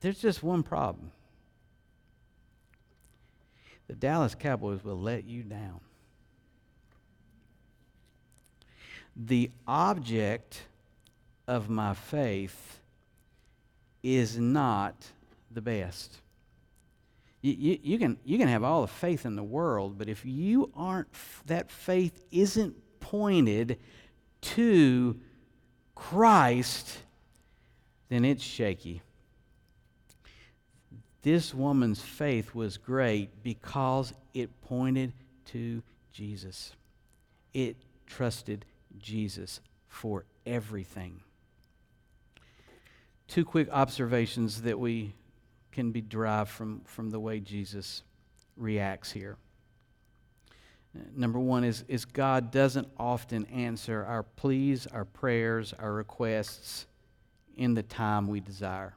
There's 0.00 0.20
just 0.20 0.42
one 0.42 0.62
problem 0.62 1.12
the 3.88 3.96
Dallas 3.96 4.36
Cowboys 4.36 4.84
will 4.84 5.00
let 5.00 5.24
you 5.24 5.42
down. 5.42 5.80
The 9.22 9.50
object 9.66 10.62
of 11.46 11.68
my 11.68 11.92
faith 11.92 12.80
is 14.02 14.38
not 14.38 14.94
the 15.50 15.60
best. 15.60 16.16
You, 17.42 17.52
you, 17.52 17.78
you, 17.82 17.98
can, 17.98 18.18
you 18.24 18.38
can 18.38 18.48
have 18.48 18.64
all 18.64 18.82
the 18.82 18.88
faith 18.88 19.26
in 19.26 19.36
the 19.36 19.42
world, 19.42 19.98
but 19.98 20.08
if 20.08 20.24
you 20.24 20.70
aren't, 20.74 21.08
that 21.46 21.70
faith 21.70 22.22
isn't 22.30 22.74
pointed 23.00 23.78
to 24.40 25.20
Christ, 25.94 26.98
then 28.08 28.24
it's 28.24 28.42
shaky. 28.42 29.02
This 31.22 31.54
woman's 31.54 32.00
faith 32.00 32.54
was 32.54 32.78
great 32.78 33.42
because 33.42 34.14
it 34.32 34.48
pointed 34.62 35.12
to 35.46 35.82
Jesus. 36.10 36.72
It 37.52 37.76
trusted 38.06 38.64
Jesus 38.98 39.60
for 39.88 40.24
everything. 40.46 41.20
Two 43.28 43.44
quick 43.44 43.68
observations 43.70 44.62
that 44.62 44.78
we 44.78 45.14
can 45.72 45.92
be 45.92 46.00
derived 46.00 46.50
from, 46.50 46.82
from 46.84 47.10
the 47.10 47.20
way 47.20 47.40
Jesus 47.40 48.02
reacts 48.56 49.12
here. 49.12 49.36
Number 51.14 51.38
one 51.38 51.62
is, 51.62 51.84
is 51.86 52.04
God 52.04 52.50
doesn't 52.50 52.88
often 52.98 53.46
answer 53.46 54.04
our 54.04 54.24
pleas, 54.24 54.88
our 54.88 55.04
prayers, 55.04 55.72
our 55.78 55.92
requests 55.92 56.86
in 57.56 57.74
the 57.74 57.82
time 57.82 58.26
we 58.26 58.40
desire. 58.40 58.94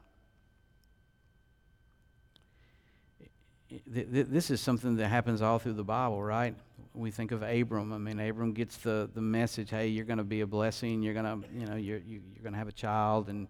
this 3.86 4.50
is 4.50 4.60
something 4.60 4.96
that 4.96 5.08
happens 5.08 5.42
all 5.42 5.58
through 5.58 5.72
the 5.72 5.84
Bible, 5.84 6.22
right? 6.22 6.54
We 6.94 7.10
think 7.10 7.32
of 7.32 7.42
Abram. 7.42 7.92
I 7.92 7.98
mean, 7.98 8.20
Abram 8.20 8.52
gets 8.52 8.76
the, 8.76 9.10
the 9.12 9.20
message, 9.20 9.70
hey, 9.70 9.88
you're 9.88 10.04
going 10.04 10.18
to 10.18 10.24
be 10.24 10.42
a 10.42 10.46
blessing. 10.46 11.02
You're 11.02 11.14
going 11.14 11.24
to, 11.42 11.48
you 11.52 11.66
know, 11.66 11.74
you're, 11.74 11.98
you, 11.98 12.22
are 12.38 12.42
going 12.42 12.52
to 12.52 12.58
have 12.58 12.68
a 12.68 12.72
child. 12.72 13.28
And, 13.28 13.48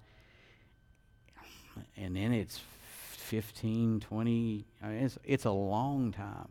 and 1.96 2.16
then 2.16 2.32
it's 2.32 2.58
15, 3.12 4.00
20, 4.00 4.64
I 4.82 4.86
mean, 4.86 5.04
it's, 5.04 5.18
it's 5.24 5.44
a 5.44 5.50
long 5.50 6.12
time 6.12 6.48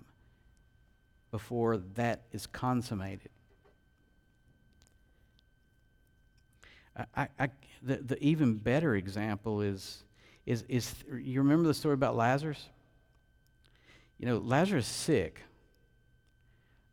before 1.32 1.78
that 1.96 2.22
is 2.32 2.46
consummated. 2.46 3.30
I, 7.16 7.28
I, 7.40 7.50
the, 7.82 7.98
the 7.98 8.24
even 8.24 8.56
better 8.56 8.96
example 8.96 9.62
is, 9.62 10.04
is, 10.46 10.64
is 10.70 10.94
you 11.12 11.42
remember 11.42 11.68
the 11.68 11.74
story 11.74 11.96
about 11.96 12.16
Lazarus? 12.16 12.70
You 14.20 14.28
know, 14.28 14.38
Lazarus 14.38 14.86
sick. 14.86 15.42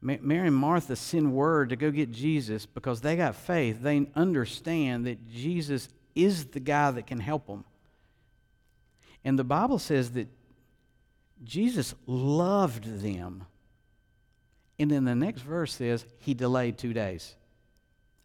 Mary 0.02 0.46
and 0.46 0.56
Martha 0.56 0.96
send 0.96 1.32
word 1.32 1.68
to 1.70 1.76
go 1.76 1.90
get 1.90 2.10
Jesus 2.10 2.64
because 2.64 3.02
they 3.02 3.16
got 3.16 3.34
faith. 3.34 3.82
They 3.82 4.06
understand 4.14 5.06
that 5.06 5.28
Jesus 5.28 5.88
is 6.14 6.46
the 6.46 6.60
guy 6.60 6.90
that 6.90 7.06
can 7.06 7.20
help 7.20 7.46
them. 7.46 7.64
And 9.24 9.38
the 9.38 9.44
Bible 9.44 9.78
says 9.78 10.12
that 10.12 10.28
Jesus 11.44 11.94
loved 12.06 13.02
them. 13.02 13.44
And 14.78 14.90
then 14.90 15.04
the 15.04 15.14
next 15.14 15.42
verse 15.42 15.74
says 15.74 16.06
he 16.18 16.32
delayed 16.32 16.78
two 16.78 16.94
days. 16.94 17.34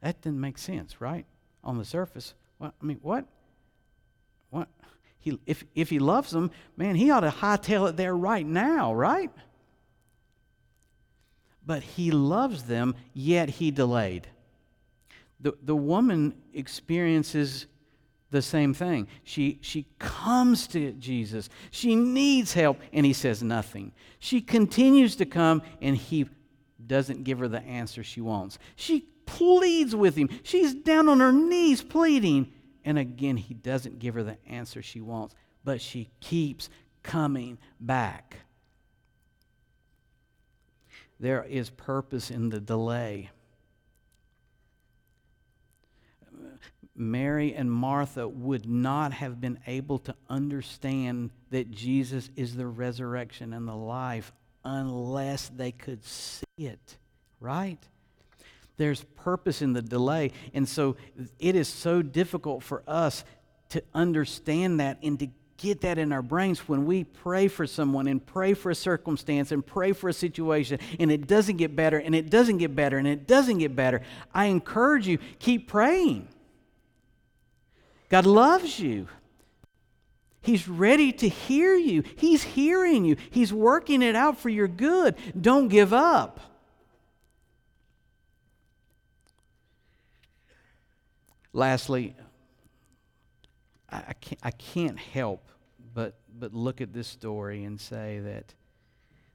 That 0.01 0.21
didn't 0.21 0.39
make 0.39 0.57
sense, 0.57 1.01
right? 1.01 1.25
On 1.63 1.77
the 1.77 1.83
surface. 1.83 2.33
Well, 2.59 2.73
I 2.81 2.85
mean, 2.85 2.99
what? 3.01 3.25
What? 4.49 4.69
He, 5.19 5.37
if, 5.45 5.65
if 5.75 5.89
he 5.89 5.99
loves 5.99 6.31
them, 6.31 6.51
man, 6.77 6.95
he 6.95 7.11
ought 7.11 7.21
to 7.21 7.29
hightail 7.29 7.89
it 7.89 7.97
there 7.97 8.15
right 8.15 8.45
now, 8.45 8.93
right? 8.93 9.31
But 11.65 11.83
he 11.83 12.11
loves 12.11 12.63
them, 12.63 12.95
yet 13.13 13.49
he 13.49 13.71
delayed. 13.71 14.27
The, 15.39 15.53
the 15.61 15.75
woman 15.75 16.35
experiences 16.53 17.65
the 18.31 18.41
same 18.41 18.73
thing. 18.73 19.07
She, 19.23 19.59
she 19.61 19.85
comes 19.99 20.67
to 20.67 20.91
Jesus. 20.93 21.49
She 21.71 21.95
needs 21.95 22.53
help, 22.53 22.79
and 22.93 23.05
he 23.05 23.13
says 23.13 23.41
nothing. 23.41 23.93
She 24.19 24.41
continues 24.41 25.15
to 25.17 25.25
come, 25.25 25.61
and 25.81 25.95
he 25.95 26.27
doesn't 26.85 27.23
give 27.23 27.39
her 27.39 27.47
the 27.47 27.63
answer 27.63 28.03
she 28.03 28.21
wants. 28.21 28.59
She 28.75 29.07
pleads 29.25 29.95
with 29.95 30.15
him. 30.15 30.29
She's 30.43 30.73
down 30.73 31.09
on 31.09 31.19
her 31.19 31.31
knees 31.31 31.81
pleading, 31.81 32.51
and 32.83 32.99
again, 32.99 33.37
he 33.37 33.53
doesn't 33.53 33.99
give 33.99 34.13
her 34.15 34.23
the 34.23 34.37
answer 34.47 34.81
she 34.81 35.01
wants, 35.01 35.33
but 35.63 35.81
she 35.81 36.09
keeps 36.19 36.69
coming 37.03 37.57
back. 37.79 38.37
There 41.19 41.43
is 41.43 41.69
purpose 41.69 42.29
in 42.29 42.49
the 42.49 42.59
delay. 42.59 43.29
Mary 46.95 47.53
and 47.53 47.71
Martha 47.71 48.27
would 48.27 48.65
not 48.65 49.11
have 49.13 49.41
been 49.41 49.59
able 49.67 49.99
to 49.99 50.15
understand 50.29 51.29
that 51.49 51.69
Jesus 51.69 52.29
is 52.35 52.55
the 52.55 52.67
resurrection 52.67 53.53
and 53.53 53.67
the 53.67 53.75
life 53.75 54.31
unless 54.63 55.49
they 55.49 55.71
could 55.71 56.03
see 56.05 56.45
it, 56.57 56.97
right? 57.39 57.79
There's 58.77 59.03
purpose 59.15 59.61
in 59.61 59.73
the 59.73 59.81
delay. 59.81 60.31
And 60.53 60.67
so 60.67 60.95
it 61.39 61.55
is 61.55 61.67
so 61.67 62.01
difficult 62.01 62.63
for 62.63 62.83
us 62.87 63.23
to 63.69 63.83
understand 63.93 64.79
that 64.79 64.99
and 65.03 65.19
to 65.19 65.27
get 65.57 65.81
that 65.81 65.97
in 65.97 66.11
our 66.11 66.21
brains 66.21 66.67
when 66.67 66.85
we 66.85 67.03
pray 67.03 67.47
for 67.47 67.65
someone 67.65 68.07
and 68.07 68.25
pray 68.25 68.53
for 68.53 68.69
a 68.69 68.75
circumstance 68.75 69.51
and 69.51 69.65
pray 69.65 69.93
for 69.93 70.09
a 70.09 70.13
situation 70.13 70.79
and 70.99 71.11
it 71.11 71.27
doesn't 71.27 71.57
get 71.57 71.75
better 71.75 71.97
and 71.97 72.13
it 72.13 72.29
doesn't 72.29 72.57
get 72.57 72.75
better 72.75 72.97
and 72.97 73.07
it 73.07 73.25
doesn't 73.27 73.59
get 73.59 73.75
better. 73.75 74.01
I 74.33 74.45
encourage 74.45 75.07
you, 75.07 75.17
keep 75.39 75.67
praying. 75.67 76.27
God 78.09 78.25
loves 78.25 78.79
you. 78.79 79.07
He's 80.41 80.67
ready 80.67 81.11
to 81.11 81.27
hear 81.27 81.75
you. 81.75 82.03
He's 82.17 82.43
hearing 82.43 83.03
you. 83.03 83.15
He's 83.31 83.51
working 83.51 84.03
it 84.03 84.15
out 84.15 84.37
for 84.37 84.49
your 84.49 84.67
good. 84.67 85.15
Don't 85.39 85.69
give 85.69 85.91
up. 85.91 86.39
Lastly, 91.51 92.15
I 93.89 94.13
can't, 94.13 94.39
I 94.43 94.51
can't 94.51 94.97
help 94.97 95.47
but, 95.93 96.15
but 96.37 96.53
look 96.53 96.81
at 96.81 96.93
this 96.93 97.07
story 97.07 97.63
and 97.63 97.79
say 97.79 98.19
that 98.19 98.53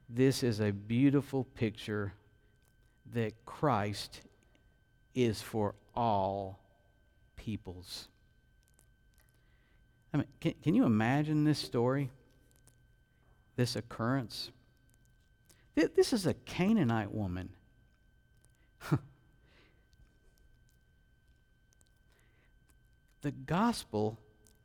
this 0.08 0.42
is 0.42 0.60
a 0.60 0.72
beautiful 0.72 1.44
picture 1.44 2.12
that 3.14 3.44
Christ 3.44 4.20
is 5.14 5.40
for 5.40 5.74
all 5.94 6.58
peoples. 7.36 8.08
I 10.12 10.18
mean, 10.18 10.26
can, 10.40 10.54
can 10.62 10.74
you 10.74 10.84
imagine 10.84 11.44
this 11.44 11.58
story? 11.58 12.10
This 13.56 13.76
occurrence? 13.76 14.50
This 15.74 16.12
is 16.12 16.26
a 16.26 16.34
Canaanite 16.34 17.12
woman. 17.12 17.50
the 23.22 23.30
gospel 23.30 24.18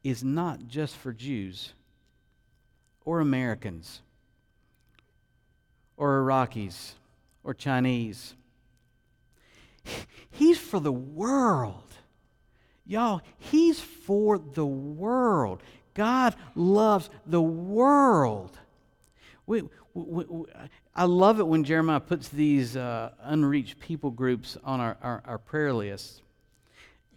is 0.05 0.23
not 0.23 0.67
just 0.67 0.95
for 0.95 1.11
Jews 1.11 1.73
or 3.05 3.19
Americans 3.19 4.01
or 5.97 6.21
Iraqis 6.21 6.91
or 7.43 7.55
Chinese. 7.55 8.35
He's 10.29 10.59
for 10.59 10.79
the 10.79 10.91
world. 10.91 11.81
Y'all, 12.85 13.23
He's 13.39 13.79
for 13.79 14.37
the 14.37 14.65
world. 14.65 15.63
God 15.95 16.35
loves 16.53 17.09
the 17.25 17.41
world. 17.41 18.55
We, 19.47 19.63
we, 19.95 20.25
we, 20.25 20.45
I 20.95 21.05
love 21.05 21.39
it 21.39 21.47
when 21.47 21.63
Jeremiah 21.63 21.99
puts 21.99 22.29
these 22.29 22.77
uh, 22.77 23.09
unreached 23.23 23.79
people 23.79 24.11
groups 24.11 24.55
on 24.63 24.79
our, 24.79 24.97
our, 25.01 25.23
our 25.25 25.37
prayer 25.39 25.73
list. 25.73 26.21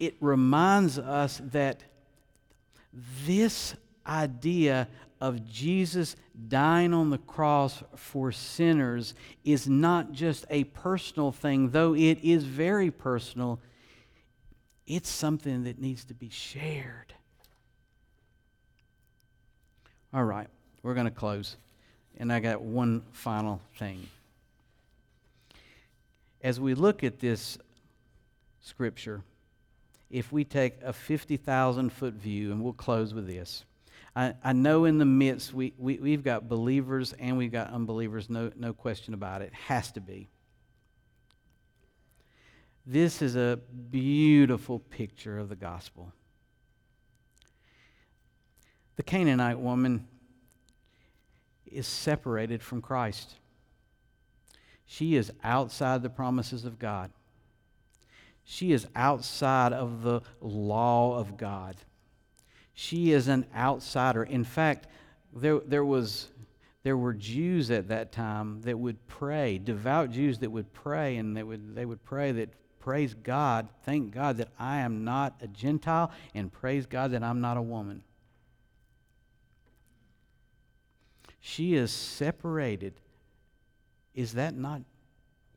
It 0.01 0.17
reminds 0.23 0.99
us 0.99 1.43
that 1.53 1.83
this 3.25 3.75
idea 4.07 4.89
of 5.21 5.45
Jesus 5.49 6.17
dying 6.49 6.95
on 6.95 7.11
the 7.11 7.19
cross 7.19 7.83
for 7.97 8.31
sinners 8.33 9.15
is 9.45 9.69
not 9.69 10.13
just 10.13 10.47
a 10.51 10.65
personal 10.65 11.33
thing, 11.33 11.71
though 11.71 11.95
it 11.95 12.19
is 12.23 12.45
very 12.45 12.91
personal 12.91 13.61
it's 14.89 15.11
something 15.11 15.65
that 15.65 15.79
needs 15.79 16.05
to 16.07 16.15
be 16.15 16.31
shared. 16.31 17.13
All 20.15 20.25
right, 20.25 20.49
we're 20.83 20.95
going 20.95 21.05
to 21.05 21.13
close. 21.13 21.57
And 22.17 22.33
I 22.33 22.41
got 22.41 22.63
one 22.63 23.03
final 23.13 23.61
thing. 23.79 24.09
As 26.41 26.59
we 26.59 26.73
look 26.73 27.05
at 27.05 27.21
this 27.21 27.59
scripture, 28.63 29.23
if 30.11 30.33
we 30.33 30.45
take 30.45 30.75
a 30.83 30.93
50,000 30.93 31.91
foot 31.91 32.15
view, 32.15 32.53
and 32.53 32.63
we'll 32.63 32.73
close 32.73 33.13
with 33.13 33.27
this. 33.27 33.65
I, 34.17 34.35
I 34.43 34.53
know 34.53 34.85
in 34.85 34.99
the 34.99 35.05
midst 35.05 35.53
we, 35.53 35.75
we, 35.79 35.99
we've 35.99 36.25
got 36.25 36.49
believers 36.49 37.13
and 37.19 37.37
we've 37.37 37.53
got 37.53 37.71
unbelievers, 37.71 38.29
no, 38.31 38.51
no 38.57 38.73
question 38.73 39.15
about 39.15 39.43
it. 39.43 39.53
Has 39.53 39.93
to 39.93 40.01
be. 40.01 40.29
This 42.87 43.21
is 43.21 43.37
a 43.37 43.61
beautiful 43.91 44.79
picture 44.79 45.39
of 45.39 45.51
the 45.51 45.57
gospel. 45.57 46.11
The 48.97 49.03
Canaanite 49.03 49.61
woman 49.61 50.09
is 51.67 51.87
separated 51.87 52.63
from 52.63 52.81
Christ. 52.81 53.35
She 54.87 55.17
is 55.17 55.31
outside 55.45 56.03
the 56.03 56.09
promises 56.09 56.65
of 56.65 56.79
God. 56.79 57.11
She 58.51 58.73
is 58.73 58.87
outside 58.97 59.75
of 59.75 60.03
the 60.03 60.23
law 60.41 61.19
of 61.19 61.37
God. 61.37 61.77
She 62.73 63.13
is 63.13 63.29
an 63.29 63.45
outsider. 63.55 64.25
In 64.25 64.43
fact, 64.43 64.87
there, 65.35 65.61
there, 65.67 65.85
was, 65.85 66.29
there 66.83 66.97
were 66.97 67.13
Jews 67.13 67.71
at 67.71 67.89
that 67.89 68.11
time 68.11 68.63
that 68.63 68.79
would 68.79 69.07
pray, 69.07 69.59
devout 69.59 70.13
Jews 70.13 70.39
that 70.39 70.51
would 70.51 70.73
pray, 70.73 71.19
and 71.19 71.37
they 71.37 71.43
would, 71.43 71.75
they 71.75 71.85
would 71.85 72.03
pray 72.03 72.33
that 72.33 72.49
praise 72.79 73.13
God, 73.13 73.69
thank 73.83 74.15
God 74.15 74.39
that 74.39 74.49
I 74.59 74.79
am 74.79 75.05
not 75.05 75.35
a 75.43 75.47
Gentile, 75.47 76.11
and 76.35 76.51
praise 76.51 76.87
God 76.87 77.11
that 77.11 77.23
I'm 77.23 77.43
not 77.43 77.59
a 77.59 77.63
woman. 77.63 78.03
She 81.39 81.75
is 81.75 81.91
separated. 81.93 82.95
Is 84.15 84.33
that 84.33 84.55
not 84.55 84.81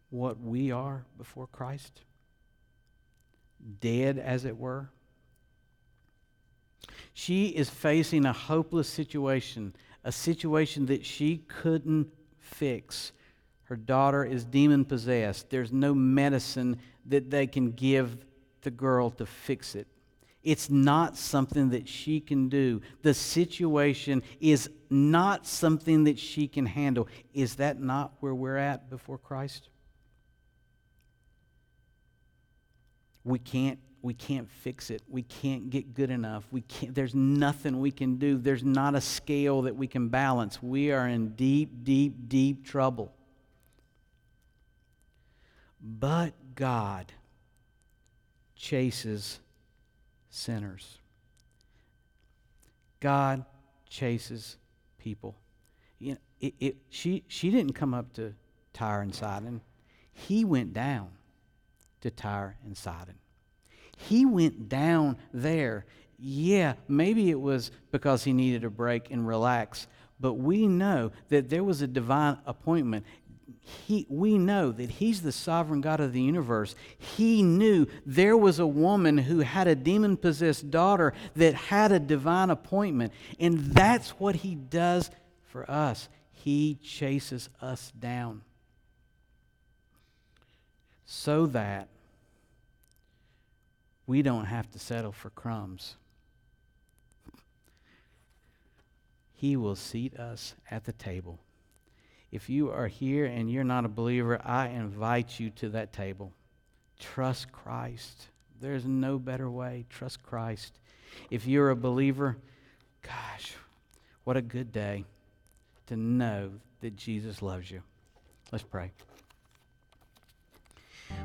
what 0.09 0.41
we 0.41 0.71
are 0.71 1.05
before 1.17 1.47
Christ? 1.47 2.01
Dead, 3.79 4.17
as 4.17 4.45
it 4.45 4.57
were. 4.57 4.89
She 7.13 7.47
is 7.47 7.69
facing 7.69 8.25
a 8.25 8.33
hopeless 8.33 8.87
situation, 8.87 9.75
a 10.03 10.11
situation 10.11 10.85
that 10.87 11.05
she 11.05 11.37
couldn't 11.47 12.07
fix. 12.39 13.11
Her 13.63 13.75
daughter 13.75 14.23
is 14.23 14.43
demon 14.43 14.85
possessed. 14.85 15.49
There's 15.49 15.71
no 15.71 15.93
medicine 15.93 16.79
that 17.05 17.29
they 17.29 17.47
can 17.47 17.71
give 17.71 18.25
the 18.61 18.71
girl 18.71 19.09
to 19.11 19.25
fix 19.25 19.75
it. 19.75 19.87
It's 20.43 20.69
not 20.69 21.17
something 21.17 21.69
that 21.69 21.87
she 21.87 22.19
can 22.19 22.49
do. 22.49 22.81
The 23.03 23.13
situation 23.13 24.23
is 24.39 24.69
not 24.89 25.45
something 25.45 26.05
that 26.05 26.17
she 26.17 26.47
can 26.47 26.65
handle. 26.65 27.07
Is 27.33 27.55
that 27.55 27.79
not 27.79 28.13
where 28.21 28.33
we're 28.33 28.57
at 28.57 28.89
before 28.89 29.19
Christ? 29.19 29.69
We 33.23 33.39
can't 33.39 33.79
we 34.01 34.13
can't 34.13 34.49
fix 34.49 34.89
it. 34.89 35.01
We 35.07 35.21
can't 35.21 35.69
get 35.69 35.93
good 35.93 36.09
enough. 36.09 36.47
We 36.51 36.61
can't, 36.61 36.95
there's 36.95 37.13
nothing 37.13 37.79
we 37.79 37.91
can 37.91 38.15
do. 38.17 38.37
There's 38.37 38.63
not 38.63 38.95
a 38.95 39.01
scale 39.01 39.61
that 39.63 39.75
we 39.75 39.87
can 39.87 40.09
balance. 40.09 40.61
We 40.61 40.91
are 40.91 41.07
in 41.07 41.29
deep, 41.29 41.83
deep, 41.83 42.27
deep 42.27 42.65
trouble. 42.65 43.13
But 45.79 46.33
God 46.55 47.11
chases 48.55 49.39
sinners. 50.29 50.97
God 52.99 53.45
chases 53.87 54.57
people. 54.97 55.35
You 55.99 56.13
know, 56.13 56.19
it, 56.39 56.53
it, 56.59 56.75
she, 56.89 57.23
she 57.27 57.51
didn't 57.51 57.73
come 57.73 57.93
up 57.93 58.13
to 58.13 58.33
Tyre 58.73 59.01
and 59.01 59.13
Sidon. 59.13 59.61
He 60.11 60.43
went 60.43 60.73
down 60.73 61.09
to 62.01 62.11
Tyre 62.11 62.57
and 62.65 62.75
Sidon. 62.77 63.15
He 63.97 64.25
went 64.25 64.69
down 64.69 65.17
there. 65.33 65.85
Yeah, 66.17 66.73
maybe 66.87 67.29
it 67.29 67.39
was 67.39 67.71
because 67.91 68.23
he 68.23 68.33
needed 68.33 68.63
a 68.63 68.69
break 68.69 69.09
and 69.11 69.27
relax, 69.27 69.87
but 70.19 70.33
we 70.33 70.67
know 70.67 71.11
that 71.29 71.49
there 71.49 71.63
was 71.63 71.81
a 71.81 71.87
divine 71.87 72.37
appointment 72.45 73.05
he, 73.63 74.05
we 74.09 74.37
know 74.37 74.71
that 74.71 74.89
He's 74.89 75.21
the 75.21 75.31
sovereign 75.31 75.81
God 75.81 75.99
of 75.99 76.13
the 76.13 76.21
universe. 76.21 76.75
He 76.97 77.43
knew 77.43 77.87
there 78.05 78.35
was 78.35 78.59
a 78.59 78.67
woman 78.67 79.17
who 79.17 79.39
had 79.39 79.67
a 79.67 79.75
demon 79.75 80.17
possessed 80.17 80.71
daughter 80.71 81.13
that 81.35 81.53
had 81.53 81.91
a 81.91 81.99
divine 81.99 82.49
appointment. 82.49 83.13
And 83.39 83.59
that's 83.59 84.11
what 84.11 84.35
He 84.35 84.55
does 84.55 85.11
for 85.43 85.69
us. 85.69 86.09
He 86.31 86.79
chases 86.81 87.49
us 87.61 87.91
down 87.99 88.41
so 91.05 91.45
that 91.47 91.87
we 94.11 94.21
don't 94.21 94.45
have 94.45 94.69
to 94.71 94.79
settle 94.79 95.11
for 95.11 95.29
crumbs. 95.29 95.95
He 99.33 99.55
will 99.55 99.75
seat 99.75 100.17
us 100.17 100.53
at 100.69 100.83
the 100.83 100.91
table 100.91 101.39
if 102.31 102.49
you 102.49 102.71
are 102.71 102.87
here 102.87 103.25
and 103.25 103.51
you're 103.51 103.63
not 103.63 103.85
a 103.85 103.89
believer, 103.89 104.41
I 104.43 104.69
invite 104.69 105.39
you 105.39 105.49
to 105.51 105.69
that 105.69 105.91
table. 105.91 106.31
Trust 106.99 107.51
Christ. 107.51 108.27
There's 108.61 108.85
no 108.85 109.19
better 109.19 109.49
way. 109.49 109.85
Trust 109.89 110.23
Christ. 110.23 110.79
If 111.29 111.45
you're 111.45 111.71
a 111.71 111.75
believer, 111.75 112.37
gosh, 113.01 113.53
what 114.23 114.37
a 114.37 114.41
good 114.41 114.71
day 114.71 115.03
to 115.87 115.97
know 115.97 116.51
that 116.79 116.95
Jesus 116.95 117.41
loves 117.41 117.69
you. 117.69 117.81
Let's 118.51 118.63
pray. 118.63 118.91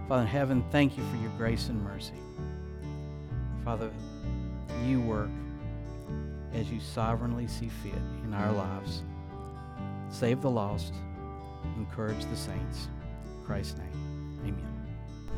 Father 0.09 0.23
in 0.23 0.29
heaven, 0.29 0.65
thank 0.73 0.99
you 0.99 1.05
for 1.05 1.17
your 1.19 1.31
grace 1.37 1.69
and 1.69 1.83
mercy. 1.83 2.15
Father, 3.67 3.91
you 4.85 5.01
work 5.01 5.29
as 6.55 6.71
you 6.71 6.79
sovereignly 6.79 7.49
see 7.49 7.69
fit 7.83 7.99
in 8.25 8.33
our 8.33 8.53
lives 8.53 9.03
save 10.09 10.41
the 10.41 10.49
lost, 10.49 10.95
encourage 11.77 12.25
the 12.27 12.37
saints. 12.37 12.87
In 13.25 13.45
Christ's 13.45 13.79
name, 13.79 14.39
amen. 14.43 14.87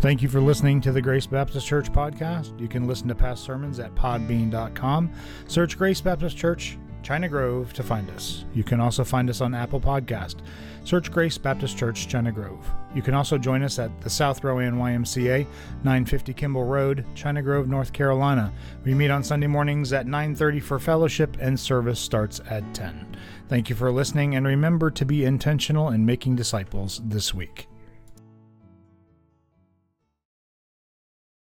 Thank 0.01 0.21
you 0.21 0.29
for 0.29 0.43
listening 0.43 0.83
to 0.83 0.93
the 0.93 1.01
Grace 1.01 1.25
Baptist 1.25 1.67
Church 1.67 1.91
podcast. 1.91 2.61
You 2.61 2.69
can 2.69 2.87
listen 2.87 3.09
to 3.09 3.15
past 3.15 3.45
sermons 3.45 3.81
at 3.81 3.95
podbean.com. 3.95 5.11
Search 5.47 5.79
Grace 5.79 6.03
Baptist 6.03 6.37
Church, 6.37 6.77
China 7.03 7.29
Grove 7.29 7.73
to 7.73 7.83
find 7.83 8.11
us. 8.11 8.45
You 8.55 8.65
can 8.65 8.81
also 8.81 9.05
find 9.05 9.31
us 9.31 9.41
on 9.41 9.55
Apple 9.55 9.81
Podcast. 9.81 10.37
Search 10.85 11.13
Grace 11.13 11.37
Baptist 11.37 11.77
Church, 11.77 12.09
China 12.09 12.33
Grove. 12.33 12.67
You 12.95 13.03
can 13.03 13.15
also 13.15 13.37
join 13.37 13.63
us 13.63 13.79
at 13.79 14.01
the 14.01 14.09
South 14.09 14.43
Rowan 14.43 14.79
YMCA, 14.79 15.47
950 15.85 16.33
Kimball 16.33 16.65
Road, 16.65 17.05
China 17.15 17.43
Grove, 17.43 17.69
North 17.69 17.93
Carolina. 17.93 18.53
We 18.85 18.95
meet 18.95 19.11
on 19.11 19.23
Sunday 19.23 19.47
mornings 19.47 19.93
at 19.93 20.07
9:30 20.07 20.61
for 20.61 20.79
fellowship 20.79 21.37
and 21.41 21.61
service 21.61 22.01
starts 22.01 22.41
at 22.49 22.73
10. 22.75 23.17
Thank 23.49 23.69
you 23.69 23.77
for 23.77 23.93
listening, 23.93 24.35
and 24.35 24.47
remember 24.47 24.91
to 24.91 25.05
be 25.05 25.25
intentional 25.25 25.91
in 25.91 26.07
making 26.07 26.37
disciples 26.37 27.03
this 27.05 27.35
week. 27.35 27.69